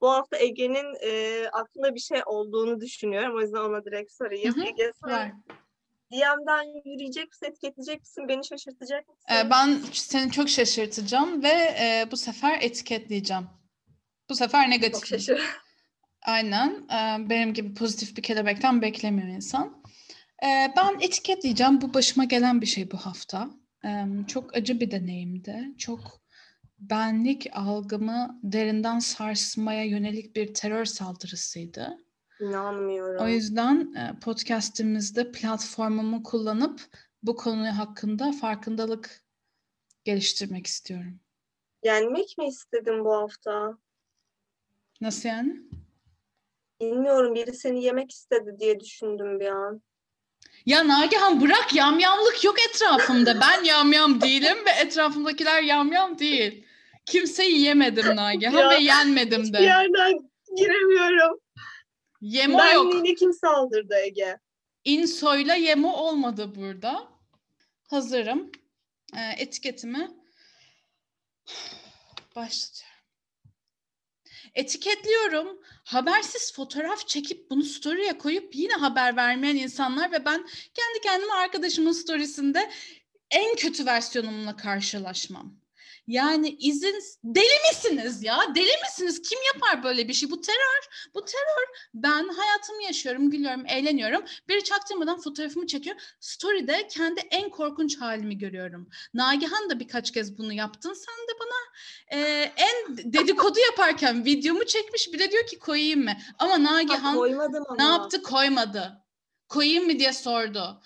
Bu 0.00 0.10
hafta 0.10 0.36
Ege'nin 0.36 0.94
eee, 1.02 1.48
aklında 1.52 1.94
bir 1.94 2.00
şey 2.00 2.20
olduğunu 2.26 2.80
düşünüyorum. 2.80 3.36
O 3.36 3.40
yüzden 3.40 3.58
ona 3.58 3.84
direkt 3.84 4.12
sorayım. 4.12 4.54
Hı 4.54 4.60
hı, 4.60 4.64
Ege 4.64 4.92
sen. 5.04 5.44
DM'den 6.12 6.90
yürüyecek 6.92 7.28
misin, 7.28 7.46
etiketleyecek 7.46 8.00
misin, 8.00 8.28
beni 8.28 8.46
şaşırtacak 8.46 9.08
mısın? 9.08 9.24
Ee, 9.34 9.50
ben 9.50 9.78
seni 9.92 10.30
çok 10.32 10.48
şaşırtacağım 10.48 11.42
ve 11.42 11.48
e, 11.80 12.08
bu 12.10 12.16
sefer 12.16 12.58
etiketleyeceğim. 12.62 13.46
Bu 14.30 14.34
sefer 14.34 14.70
negatif. 14.70 14.92
Çok 15.00 15.06
şaşır. 15.06 15.42
Aynen. 16.26 16.88
Ee, 16.92 17.28
benim 17.30 17.54
gibi 17.54 17.74
pozitif 17.74 18.16
bir 18.16 18.22
kelebekten 18.22 18.82
beklemiyor 18.82 19.28
insan. 19.28 19.82
Ee, 20.44 20.72
ben 20.76 20.96
etiketleyeceğim. 21.00 21.80
Bu 21.80 21.94
başıma 21.94 22.24
gelen 22.24 22.60
bir 22.60 22.66
şey 22.66 22.90
bu 22.90 22.96
hafta. 22.96 23.50
Ee, 23.84 24.04
çok 24.28 24.56
acı 24.56 24.80
bir 24.80 24.90
deneyimdi. 24.90 25.74
Çok 25.78 26.20
benlik 26.78 27.46
algımı 27.52 28.40
derinden 28.42 28.98
sarsmaya 28.98 29.84
yönelik 29.84 30.36
bir 30.36 30.54
terör 30.54 30.84
saldırısıydı. 30.84 31.98
İnanmıyorum. 32.40 33.24
O 33.24 33.28
yüzden 33.28 33.94
e, 33.94 34.20
podcastimizde 34.20 35.32
platformumu 35.32 36.22
kullanıp 36.22 36.80
bu 37.22 37.36
konu 37.36 37.78
hakkında 37.78 38.32
farkındalık 38.32 39.24
geliştirmek 40.04 40.66
istiyorum. 40.66 41.20
Yenmek 41.84 42.38
mi 42.38 42.46
istedin 42.46 43.04
bu 43.04 43.14
hafta? 43.14 43.78
Nasıl 45.00 45.28
yani? 45.28 45.62
Bilmiyorum 46.80 47.34
biri 47.34 47.54
seni 47.54 47.84
yemek 47.84 48.12
istedi 48.12 48.56
diye 48.60 48.80
düşündüm 48.80 49.40
bir 49.40 49.46
an. 49.46 49.82
Ya 50.66 50.88
Nagihan 50.88 51.40
bırak 51.40 51.74
yamyamlık 51.74 52.44
yok 52.44 52.56
etrafımda. 52.68 53.40
Ben 53.40 53.64
yamyam 53.64 54.20
değilim 54.20 54.56
ve 54.66 54.70
etrafımdakiler 54.70 55.62
yamyam 55.62 56.18
değil. 56.18 56.65
Kimseyi 57.06 57.60
yemedim 57.60 58.16
Nagihan 58.16 58.58
Ya, 58.58 58.70
ve 58.70 58.76
yenmedim 58.76 59.52
de. 59.52 59.62
yerden 59.62 60.30
giremiyorum. 60.56 61.40
Yemo 62.20 62.64
yok. 62.64 62.92
Benliğine 62.92 63.14
kim 63.14 63.32
saldırdı 63.32 63.94
Ege? 64.04 64.38
Insoyla 64.84 65.54
yemo 65.54 65.92
olmadı 65.92 66.54
burada. 66.56 67.08
Hazırım. 67.90 68.50
Ee, 69.16 69.42
etiketimi 69.42 70.10
başlatıyorum. 72.36 72.96
Etiketliyorum. 74.54 75.60
Habersiz 75.84 76.52
fotoğraf 76.54 77.06
çekip 77.08 77.50
bunu 77.50 77.62
story'e 77.62 78.18
koyup 78.18 78.56
yine 78.56 78.72
haber 78.72 79.16
vermeyen 79.16 79.56
insanlar 79.56 80.12
ve 80.12 80.24
ben 80.24 80.46
kendi 80.74 81.00
kendime 81.02 81.32
arkadaşımın 81.32 81.92
storiesinde 81.92 82.70
en 83.30 83.56
kötü 83.56 83.86
versiyonumla 83.86 84.56
karşılaşmam. 84.56 85.65
Yani 86.06 86.48
izin 86.60 86.98
deli 87.24 87.68
misiniz 87.70 88.22
ya? 88.22 88.38
Deli 88.54 88.70
misiniz? 88.84 89.22
Kim 89.28 89.38
yapar 89.54 89.82
böyle 89.82 90.08
bir 90.08 90.12
şey? 90.12 90.30
Bu 90.30 90.40
terör. 90.40 91.10
Bu 91.14 91.24
terör. 91.24 91.66
Ben 91.94 92.28
hayatımı 92.28 92.82
yaşıyorum, 92.82 93.30
gülüyorum, 93.30 93.66
eğleniyorum. 93.66 94.24
Biri 94.48 94.64
çaktırmadan 94.64 95.20
fotoğrafımı 95.20 95.66
çekiyor. 95.66 95.96
Story'de 96.20 96.88
kendi 96.88 97.20
en 97.30 97.50
korkunç 97.50 98.00
halimi 98.00 98.38
görüyorum. 98.38 98.88
Nagihan 99.14 99.70
da 99.70 99.80
birkaç 99.80 100.10
kez 100.12 100.38
bunu 100.38 100.52
yaptın. 100.52 100.92
Sen 100.92 101.14
de 101.28 101.32
bana 101.40 101.56
e, 102.20 102.52
en 102.56 102.96
dedikodu 103.12 103.58
yaparken 103.58 104.24
videomu 104.24 104.66
çekmiş. 104.66 105.12
Bir 105.12 105.18
de 105.18 105.30
diyor 105.30 105.46
ki 105.46 105.58
koyayım 105.58 106.04
mı? 106.04 106.12
Ama 106.38 106.52
Ha, 106.52 106.62
Nagihan 106.62 107.14
ama. 107.14 107.76
ne 107.78 107.82
yaptı? 107.84 108.22
Koymadı. 108.22 109.02
Koyayım 109.48 109.86
mı 109.86 109.98
diye 109.98 110.12
sordu. 110.12 110.82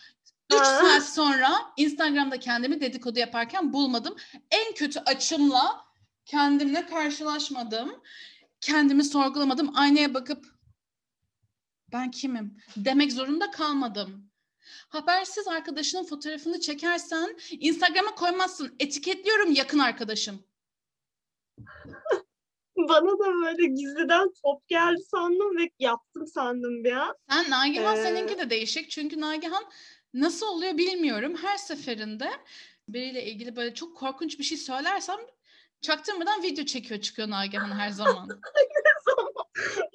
Üç 0.52 0.58
Ha. 0.60 0.80
saat 0.80 1.08
sonra 1.08 1.48
Instagram'da 1.76 2.40
kendimi 2.40 2.80
dedikodu 2.80 3.18
yaparken 3.18 3.72
bulmadım. 3.72 4.16
En 4.50 4.74
kötü 4.74 5.00
açımla 5.00 5.84
kendimle 6.26 6.86
karşılaşmadım. 6.86 8.02
Kendimi 8.60 9.04
sorgulamadım. 9.04 9.72
Aynaya 9.76 10.14
bakıp 10.14 10.44
ben 11.92 12.10
kimim 12.10 12.56
demek 12.76 13.12
zorunda 13.12 13.50
kalmadım. 13.50 14.30
Habersiz 14.88 15.48
arkadaşının 15.48 16.04
fotoğrafını 16.04 16.60
çekersen 16.60 17.36
Instagram'a 17.50 18.14
koymazsın. 18.14 18.76
Etiketliyorum 18.80 19.52
yakın 19.52 19.78
arkadaşım. 19.78 20.44
Bana 22.76 23.10
da 23.18 23.34
böyle 23.42 23.66
gizliden 23.66 24.28
top 24.44 24.68
geldi 24.68 25.02
sandım 25.10 25.56
ve 25.58 25.70
yaptım 25.78 26.26
sandım 26.26 26.84
bir 26.84 26.92
an. 26.92 27.16
Sen 27.30 27.50
Nagihan 27.50 27.96
Ee, 27.96 28.02
seninki 28.02 28.38
de 28.38 28.50
değişik. 28.50 28.90
Çünkü 28.90 29.20
Nagihan 29.20 29.64
nasıl 30.14 30.46
oluyor 30.46 30.76
bilmiyorum. 30.76 31.36
Her 31.42 31.56
seferinde 31.56 32.30
biriyle 32.88 33.24
ilgili 33.24 33.56
böyle 33.56 33.74
çok 33.74 33.96
korkunç 33.96 34.38
bir 34.38 34.44
şey 34.44 34.58
söylersem 34.58 35.16
çaktırmadan 35.80 36.42
video 36.42 36.64
çekiyor 36.64 37.00
çıkıyor 37.00 37.30
Nagihan 37.30 37.70
her 37.78 37.90
zaman. 37.90 38.28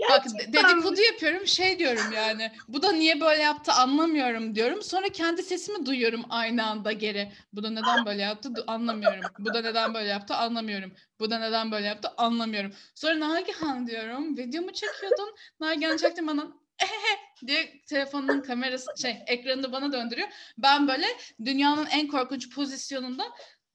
Bak 0.09 0.25
dedikodu 0.53 1.01
yapıyorum 1.01 1.47
şey 1.47 1.79
diyorum 1.79 2.11
yani. 2.15 2.51
Bu 2.67 2.81
da 2.81 2.91
niye 2.91 3.21
böyle 3.21 3.41
yaptı 3.41 3.71
anlamıyorum 3.71 4.55
diyorum. 4.55 4.81
Sonra 4.81 5.09
kendi 5.09 5.43
sesimi 5.43 5.85
duyuyorum 5.85 6.25
aynı 6.29 6.65
anda 6.65 6.91
geri. 6.91 7.31
Bu 7.53 7.63
da 7.63 7.69
neden 7.69 8.05
böyle 8.05 8.21
yaptı 8.21 8.49
anlamıyorum. 8.67 9.23
Bu 9.39 9.53
da 9.53 9.61
neden 9.61 9.93
böyle 9.93 10.09
yaptı 10.09 10.33
anlamıyorum. 10.33 10.91
Bu 11.19 11.31
da 11.31 11.39
neden 11.39 11.71
böyle 11.71 11.87
yaptı 11.87 12.09
anlamıyorum. 12.17 12.73
Sonra 12.95 13.19
Nagihan 13.19 13.87
diyorum. 13.87 14.37
Videomu 14.37 14.73
çekiyordun. 14.73 15.35
Nagihan 15.59 15.97
çaktırmadan 15.97 16.59
diye 17.47 17.81
telefonun 17.87 18.41
kamerası 18.41 18.91
şey 19.01 19.17
ekranını 19.27 19.71
bana 19.71 19.91
döndürüyor. 19.93 20.27
Ben 20.57 20.87
böyle 20.87 21.05
dünyanın 21.45 21.85
en 21.85 22.07
korkunç 22.07 22.55
pozisyonunda 22.55 23.23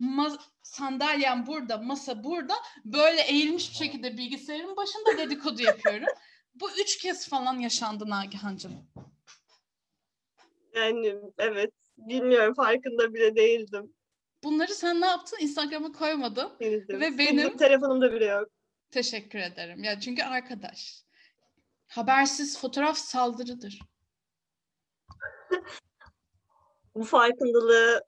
ma- 0.00 0.40
sandalyem 0.62 1.46
burada, 1.46 1.78
masa 1.78 2.24
burada 2.24 2.54
böyle 2.84 3.20
eğilmiş 3.22 3.70
bir 3.70 3.76
şekilde 3.76 4.16
bilgisayarın 4.16 4.76
başında 4.76 5.18
dedikodu 5.18 5.62
yapıyorum. 5.62 6.06
Bu 6.54 6.70
üç 6.70 6.98
kez 6.98 7.28
falan 7.28 7.58
yaşandı 7.58 8.10
Nagihan'cığım. 8.10 8.72
Yani 10.74 11.14
evet 11.38 11.72
bilmiyorum 11.98 12.54
farkında 12.54 13.14
bile 13.14 13.36
değildim. 13.36 13.94
Bunları 14.44 14.74
sen 14.74 15.00
ne 15.00 15.06
yaptın? 15.06 15.38
Instagram'a 15.40 15.92
koymadın. 15.92 16.50
Bildim. 16.60 17.00
Ve 17.00 17.18
Bildim, 17.18 17.36
benim- 17.36 17.56
telefonumda 17.56 18.12
bile 18.12 18.24
yok. 18.24 18.48
Teşekkür 18.90 19.38
ederim. 19.38 19.84
Ya 19.84 20.00
çünkü 20.00 20.22
arkadaş. 20.22 21.04
Habersiz 21.90 22.58
fotoğraf 22.58 22.98
saldırıdır. 22.98 23.80
Bu 26.94 27.04
farkındalığı 27.04 28.04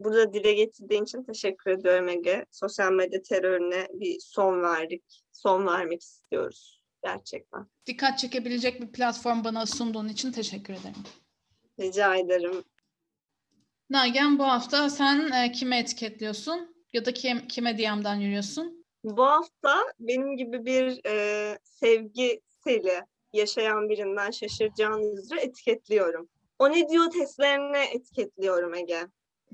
burada 0.00 0.32
dile 0.32 0.52
getirdiğin 0.52 1.04
için 1.04 1.24
teşekkür 1.24 1.70
ediyorum 1.70 2.08
Ege. 2.08 2.46
Sosyal 2.50 2.92
medya 2.92 3.22
terörüne 3.22 3.88
bir 3.92 4.20
son 4.20 4.62
verdik. 4.62 5.22
Son 5.32 5.66
vermek 5.66 6.02
istiyoruz. 6.02 6.82
Gerçekten. 7.04 7.66
Dikkat 7.86 8.18
çekebilecek 8.18 8.80
bir 8.80 8.92
platform 8.92 9.44
bana 9.44 9.66
sunduğun 9.66 10.08
için 10.08 10.32
teşekkür 10.32 10.72
ederim. 10.72 11.02
Rica 11.80 12.16
ederim. 12.16 12.64
Nagihan 13.90 14.38
bu 14.38 14.44
hafta 14.44 14.90
sen 14.90 15.30
e, 15.30 15.52
kime 15.52 15.78
etiketliyorsun? 15.78 16.76
Ya 16.92 17.04
da 17.04 17.14
kim, 17.14 17.48
kime 17.48 17.78
DM'den 17.78 18.16
yürüyorsun? 18.16 18.86
Bu 19.04 19.26
hafta 19.26 19.78
benim 19.98 20.36
gibi 20.36 20.64
bir 20.64 21.00
e, 21.06 21.58
sevgi 21.62 22.40
seli 22.64 23.02
yaşayan 23.36 23.88
birinden 23.88 24.30
şaşıracağınız 24.30 25.24
üzere 25.24 25.40
etiketliyorum. 25.40 26.28
O 26.58 26.70
ne 26.72 26.88
diyor 26.88 27.10
testlerine 27.10 27.84
etiketliyorum 27.94 28.74
Ege. 28.74 29.00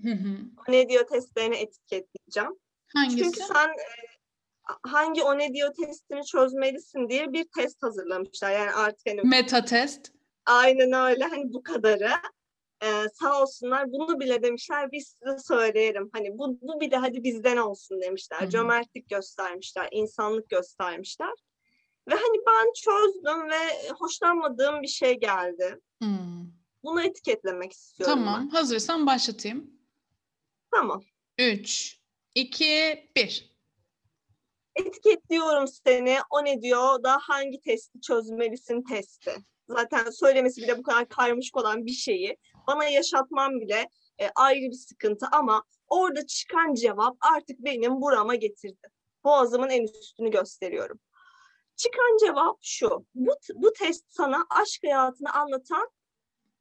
Hı 0.03 0.11
hı. 0.11 0.37
O 0.68 0.72
ne 0.72 0.89
diyor 0.89 1.07
testlerine 1.07 1.61
etiketleyeceğim. 1.61 2.59
Hangisi? 2.95 3.18
Çünkü 3.18 3.41
sen 3.41 3.68
e, 3.68 4.12
hangi 4.83 5.22
o 5.22 5.39
ne 5.39 5.55
diyor 5.55 5.74
testini 5.74 6.24
çözmelisin 6.24 7.09
diye 7.09 7.33
bir 7.33 7.47
test 7.57 7.83
hazırlamışlar. 7.83 8.51
Yani 8.51 8.70
artık 8.70 9.09
hani 9.09 9.20
Meta 9.24 9.64
test. 9.64 10.12
aynen 10.47 10.93
öyle 10.93 11.24
hani 11.24 11.53
bu 11.53 11.62
kadarı. 11.62 12.11
Ee, 12.85 13.09
sağ 13.14 13.43
olsunlar 13.43 13.93
bunu 13.93 14.20
bile 14.20 14.43
demişler 14.43 14.93
biz 14.93 15.16
size 15.18 15.39
söyleyelim. 15.39 16.11
Hani 16.12 16.39
bu, 16.39 16.59
bu 16.61 16.80
bile 16.80 16.97
hadi 16.97 17.24
bizden 17.24 17.57
olsun 17.57 18.01
demişler. 18.03 18.41
Hı 18.41 18.45
hı. 18.45 18.51
Cömertlik 18.51 19.09
göstermişler, 19.09 19.89
insanlık 19.93 20.49
göstermişler. 20.49 21.33
Ve 22.09 22.14
hani 22.14 22.38
ben 22.46 22.72
çözdüm 22.72 23.50
ve 23.50 23.90
hoşlanmadığım 23.98 24.82
bir 24.82 24.88
şey 24.88 25.20
geldi. 25.20 25.80
Hmm. 26.00 26.46
Bunu 26.84 27.03
etiketlemek 27.03 27.72
istiyorum 27.72 28.14
Tamam. 28.14 28.48
Hazırsan 28.48 29.07
başlatayım. 29.07 29.61
ben. 29.61 29.78
Tamam. 30.70 31.03
3, 31.38 31.98
2, 32.34 33.11
1. 33.16 33.53
Etiketliyorum 34.76 35.66
seni. 35.68 36.18
O 36.30 36.44
ne 36.44 36.62
diyor 36.62 37.03
da 37.03 37.18
hangi 37.22 37.61
testi 37.61 38.00
çözmelisin 38.00 38.82
testi. 38.82 39.34
Zaten 39.68 40.11
söylemesi 40.11 40.62
bile 40.62 40.78
bu 40.78 40.82
kadar 40.82 41.09
karmaşık 41.09 41.57
olan 41.57 41.86
bir 41.86 41.92
şeyi 41.92 42.36
bana 42.66 42.84
yaşatmam 42.84 43.61
bile 43.61 43.88
e, 44.18 44.28
ayrı 44.34 44.61
bir 44.61 44.76
sıkıntı 44.76 45.26
ama 45.32 45.62
orada 45.88 46.26
çıkan 46.26 46.74
cevap 46.74 47.16
artık 47.36 47.59
benim 47.59 48.00
burama 48.00 48.34
getirdi. 48.34 48.88
Boğazımın 49.24 49.68
en 49.68 49.82
üstünü 49.82 50.30
gösteriyorum. 50.30 51.00
Çıkan 51.83 52.16
cevap 52.26 52.59
şu. 52.62 53.07
Bu, 53.14 53.33
bu 53.55 53.72
test 53.72 54.05
sana 54.09 54.47
aşk 54.51 54.83
hayatını 54.85 55.33
anlatan 55.33 55.89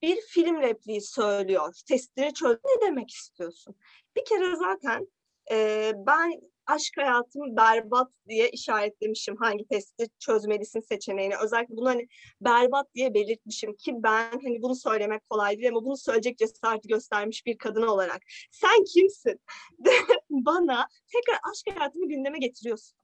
bir 0.02 0.22
film 0.22 0.62
repliği 0.62 1.02
söylüyor. 1.02 1.74
Testini 1.88 2.34
çöz. 2.34 2.58
Ne 2.66 2.88
demek 2.88 3.12
istiyorsun? 3.12 3.76
Bir 4.16 4.26
kere 4.26 4.56
zaten 4.56 5.08
e, 5.52 5.92
ben 5.96 6.42
aşk 6.66 6.98
hayatım 6.98 7.56
berbat 7.56 8.12
diye 8.30 8.50
işaretlemişim 8.50 9.36
hangi 9.36 9.68
testi 9.68 10.10
çözmelisin 10.20 10.80
seçeneğini. 10.80 11.34
Özellikle 11.44 11.76
bunu 11.76 11.90
hani 11.90 12.08
berbat 12.42 12.96
diye 12.96 13.14
belirtmişim 13.14 13.76
ki 13.76 13.94
ben 13.96 14.32
hani 14.32 14.62
bunu 14.62 14.76
söylemek 14.76 15.30
kolay 15.30 15.58
değil 15.58 15.70
ama 15.70 15.86
bunu 15.86 15.98
söyleyecek 15.98 16.38
cesareti 16.38 16.88
göstermiş 16.88 17.46
bir 17.46 17.58
kadın 17.58 17.82
olarak. 17.82 18.22
Sen 18.52 18.84
kimsin? 18.84 19.42
Bana 20.30 20.88
tekrar 21.08 21.40
aşk 21.52 21.78
hayatımı 21.78 22.08
gündeme 22.08 22.40
getiriyorsun. 22.40 23.01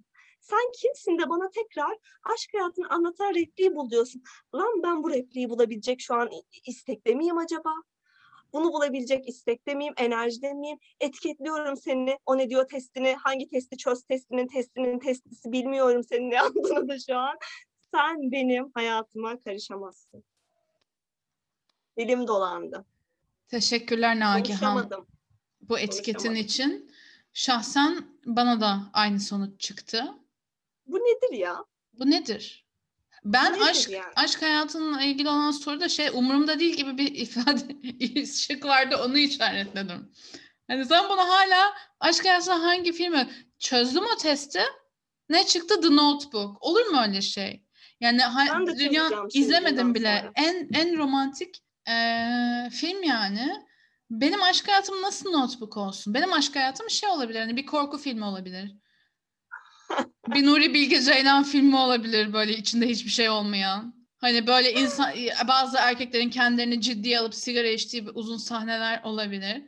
Sen 0.50 0.72
kimsin 0.82 1.20
de 1.20 1.30
bana 1.30 1.50
tekrar 1.50 1.98
aşk 2.24 2.54
hayatını 2.54 2.90
anlatan 2.90 3.36
repliği 3.36 3.76
bul 3.76 3.90
diyorsun. 3.90 4.24
Lan 4.56 4.84
ben 4.84 5.04
bu 5.04 5.10
repliği 5.12 5.50
bulabilecek 5.50 6.02
şu 6.02 6.16
an 6.16 6.30
istekte 6.66 7.16
miyim 7.16 7.38
acaba? 7.38 7.74
Bunu 8.54 8.74
bulabilecek 8.74 9.30
istekte 9.30 9.76
miyim, 9.76 9.94
enerjide 9.98 10.54
miyim? 10.54 10.78
Etiketliyorum 11.00 11.78
seni. 11.78 12.18
O 12.26 12.38
ne 12.38 12.50
diyor 12.50 12.68
testini, 12.68 13.16
hangi 13.16 13.50
testi 13.50 13.78
çöz 13.78 14.04
testinin, 14.04 14.48
testinin 14.48 15.00
testisi 15.00 15.52
bilmiyorum 15.52 16.04
senin 16.04 16.32
ne 16.32 16.36
yaptığını 16.36 16.88
da 16.88 17.00
şu 17.00 17.18
an. 17.18 17.38
Sen 17.94 18.32
benim 18.32 18.72
hayatıma 18.74 19.40
karışamazsın. 19.40 20.24
Dilim 21.98 22.28
dolandı. 22.28 22.86
Teşekkürler 23.48 24.20
Nagihan 24.20 24.90
bu 25.62 25.80
etiketin 25.80 26.36
için. 26.36 26.92
Şahsen 27.34 28.06
bana 28.26 28.62
da 28.62 28.80
aynı 28.94 29.20
sonuç 29.20 29.60
çıktı. 29.60 30.14
Bu 30.88 30.98
nedir 30.98 31.38
ya? 31.38 31.66
Bu 31.94 32.10
nedir? 32.12 32.66
Ben 33.26 33.54
nedir 33.54 33.62
aşk 33.62 33.90
yani? 33.90 34.14
aşk 34.16 34.42
hayatınla 34.42 35.02
ilgili 35.02 35.30
olan 35.30 35.52
soruda 35.52 35.90
şey 35.90 36.10
umurumda 36.14 36.60
değil 36.60 36.76
gibi 36.76 36.98
bir 36.98 37.16
ifade 37.16 38.26
şık 38.26 38.66
vardı 38.66 38.98
onu 39.06 39.18
işaretledim. 39.18 40.12
Hani 40.68 40.86
sen 40.86 41.10
bana 41.10 41.30
hala 41.30 41.74
aşk 42.00 42.26
hayatında 42.26 42.62
hangi 42.64 42.92
filmi 42.92 43.30
çözdüm 43.60 44.04
o 44.14 44.18
testi? 44.18 44.60
Ne 45.30 45.46
çıktı? 45.46 45.82
The 45.82 45.96
Notebook. 45.96 46.64
Olur 46.64 46.86
mu 46.86 47.02
öyle 47.08 47.22
şey? 47.22 47.64
Yani 48.00 48.22
ha- 48.22 48.66
dünya 48.80 49.10
izlemedim 49.34 49.96
bile. 49.96 50.20
sonra. 50.22 50.32
En 50.36 50.70
en 50.74 50.98
romantik 50.98 51.64
eee, 51.88 52.70
film 52.74 53.04
yani. 53.04 53.68
Benim 54.12 54.44
aşk 54.44 54.68
hayatım 54.68 55.02
nasıl 55.02 55.32
Notebook 55.32 55.78
olsun? 55.78 56.14
Benim 56.14 56.34
aşk 56.34 56.56
hayatım 56.56 56.90
şey 56.90 57.10
olabilir. 57.10 57.40
Hani 57.40 57.58
bir 57.58 57.66
korku 57.66 57.98
filmi 57.98 58.26
olabilir. 58.26 58.72
Bir 60.28 60.46
Nuri 60.46 60.74
Bilge 60.74 61.02
Ceylan 61.02 61.44
filmi 61.44 61.78
olabilir 61.78 62.34
böyle 62.34 62.58
içinde 62.58 62.88
hiçbir 62.88 63.10
şey 63.10 63.30
olmayan. 63.30 64.08
Hani 64.18 64.48
böyle 64.48 64.74
insan 64.74 65.14
bazı 65.48 65.78
erkeklerin 65.78 66.30
kendilerini 66.30 66.82
ciddiye 66.82 67.20
alıp 67.20 67.36
sigara 67.36 67.68
içtiği 67.68 68.10
uzun 68.10 68.38
sahneler 68.38 69.04
olabilir. 69.04 69.64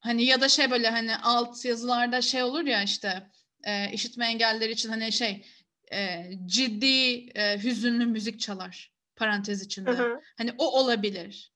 Hani 0.00 0.24
ya 0.24 0.40
da 0.40 0.48
şey 0.48 0.70
böyle 0.70 0.90
hani 0.90 1.16
alt 1.16 1.64
yazılarda 1.64 2.22
şey 2.22 2.42
olur 2.42 2.64
ya 2.64 2.82
işte 2.82 3.30
e, 3.64 3.92
işitme 3.92 4.26
engellileri 4.26 4.72
için 4.72 4.88
hani 4.88 5.12
şey 5.12 5.46
e, 5.92 6.30
ciddi 6.46 7.14
e, 7.34 7.62
hüzünlü 7.62 8.06
müzik 8.06 8.40
çalar 8.40 8.92
parantez 9.16 9.62
içinde. 9.62 9.90
Hı 9.90 10.02
hı. 10.02 10.20
Hani 10.38 10.54
o 10.58 10.80
olabilir. 10.80 11.52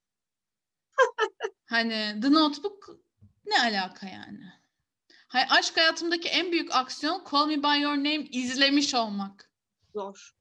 hani 1.67 2.21
The 2.23 2.33
Notebook 2.33 2.99
ne 3.47 3.61
alaka 3.61 4.09
yani? 4.09 4.53
Hay 5.35 5.47
aşk 5.51 5.77
hayatımdaki 5.77 6.29
en 6.29 6.53
büyük 6.53 6.75
aksiyon 6.75 7.25
Call 7.33 7.47
Me 7.47 7.63
By 7.63 7.81
Your 7.81 7.97
Name 7.97 8.25
izlemiş 8.31 8.95
olmak. 8.95 9.51
Zor. 9.95 10.35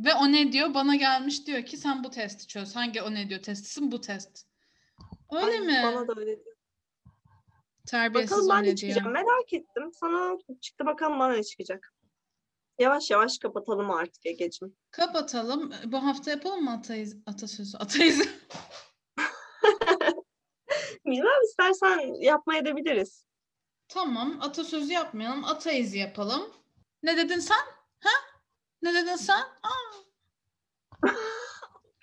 Ve 0.00 0.14
o 0.14 0.32
ne 0.32 0.52
diyor? 0.52 0.74
Bana 0.74 0.96
gelmiş 0.96 1.46
diyor 1.46 1.64
ki 1.64 1.76
sen 1.76 2.04
bu 2.04 2.10
testi 2.10 2.46
çöz. 2.46 2.76
Hangi 2.76 3.02
o 3.02 3.14
ne 3.14 3.28
diyor 3.28 3.42
testisin? 3.42 3.92
Bu 3.92 4.00
test. 4.00 4.46
Öyle 5.32 5.50
Ay, 5.50 5.60
mi? 5.60 5.80
Bana 5.84 6.08
da 6.08 6.12
öyle 6.16 6.44
diyor. 6.44 6.56
Terbiyesiz 7.86 8.30
Bakalım 8.30 8.50
ben 8.50 8.64
ne 8.64 8.76
çıkacak. 8.76 9.02
diyor. 9.04 9.12
Merak 9.12 9.52
ettim. 9.52 9.90
Sana 9.92 10.38
çıktı 10.60 10.86
bakalım 10.86 11.18
bana 11.18 11.32
ne 11.32 11.42
çıkacak. 11.42 11.94
Yavaş 12.78 13.10
yavaş 13.10 13.38
kapatalım 13.38 13.90
artık 13.90 14.26
Ege'cim. 14.26 14.76
Kapatalım. 14.90 15.72
Bu 15.84 16.04
hafta 16.04 16.30
yapalım 16.30 16.64
mı 16.64 16.72
ataiz, 16.72 17.16
atasözü? 17.26 17.76
Ataiz. 17.76 18.28
Bilmem 21.06 21.42
istersen 21.44 21.98
edebiliriz. 22.60 23.26
Tamam 23.88 24.38
atasözü 24.40 24.92
yapmayalım. 24.92 25.44
Ata 25.44 25.72
izi 25.72 25.98
yapalım. 25.98 26.50
Ne 27.02 27.16
dedin 27.16 27.38
sen? 27.38 27.64
Ha? 28.00 28.10
Ne 28.82 28.94
dedin 28.94 29.16
sen? 29.16 29.40
Aa. 29.62 29.96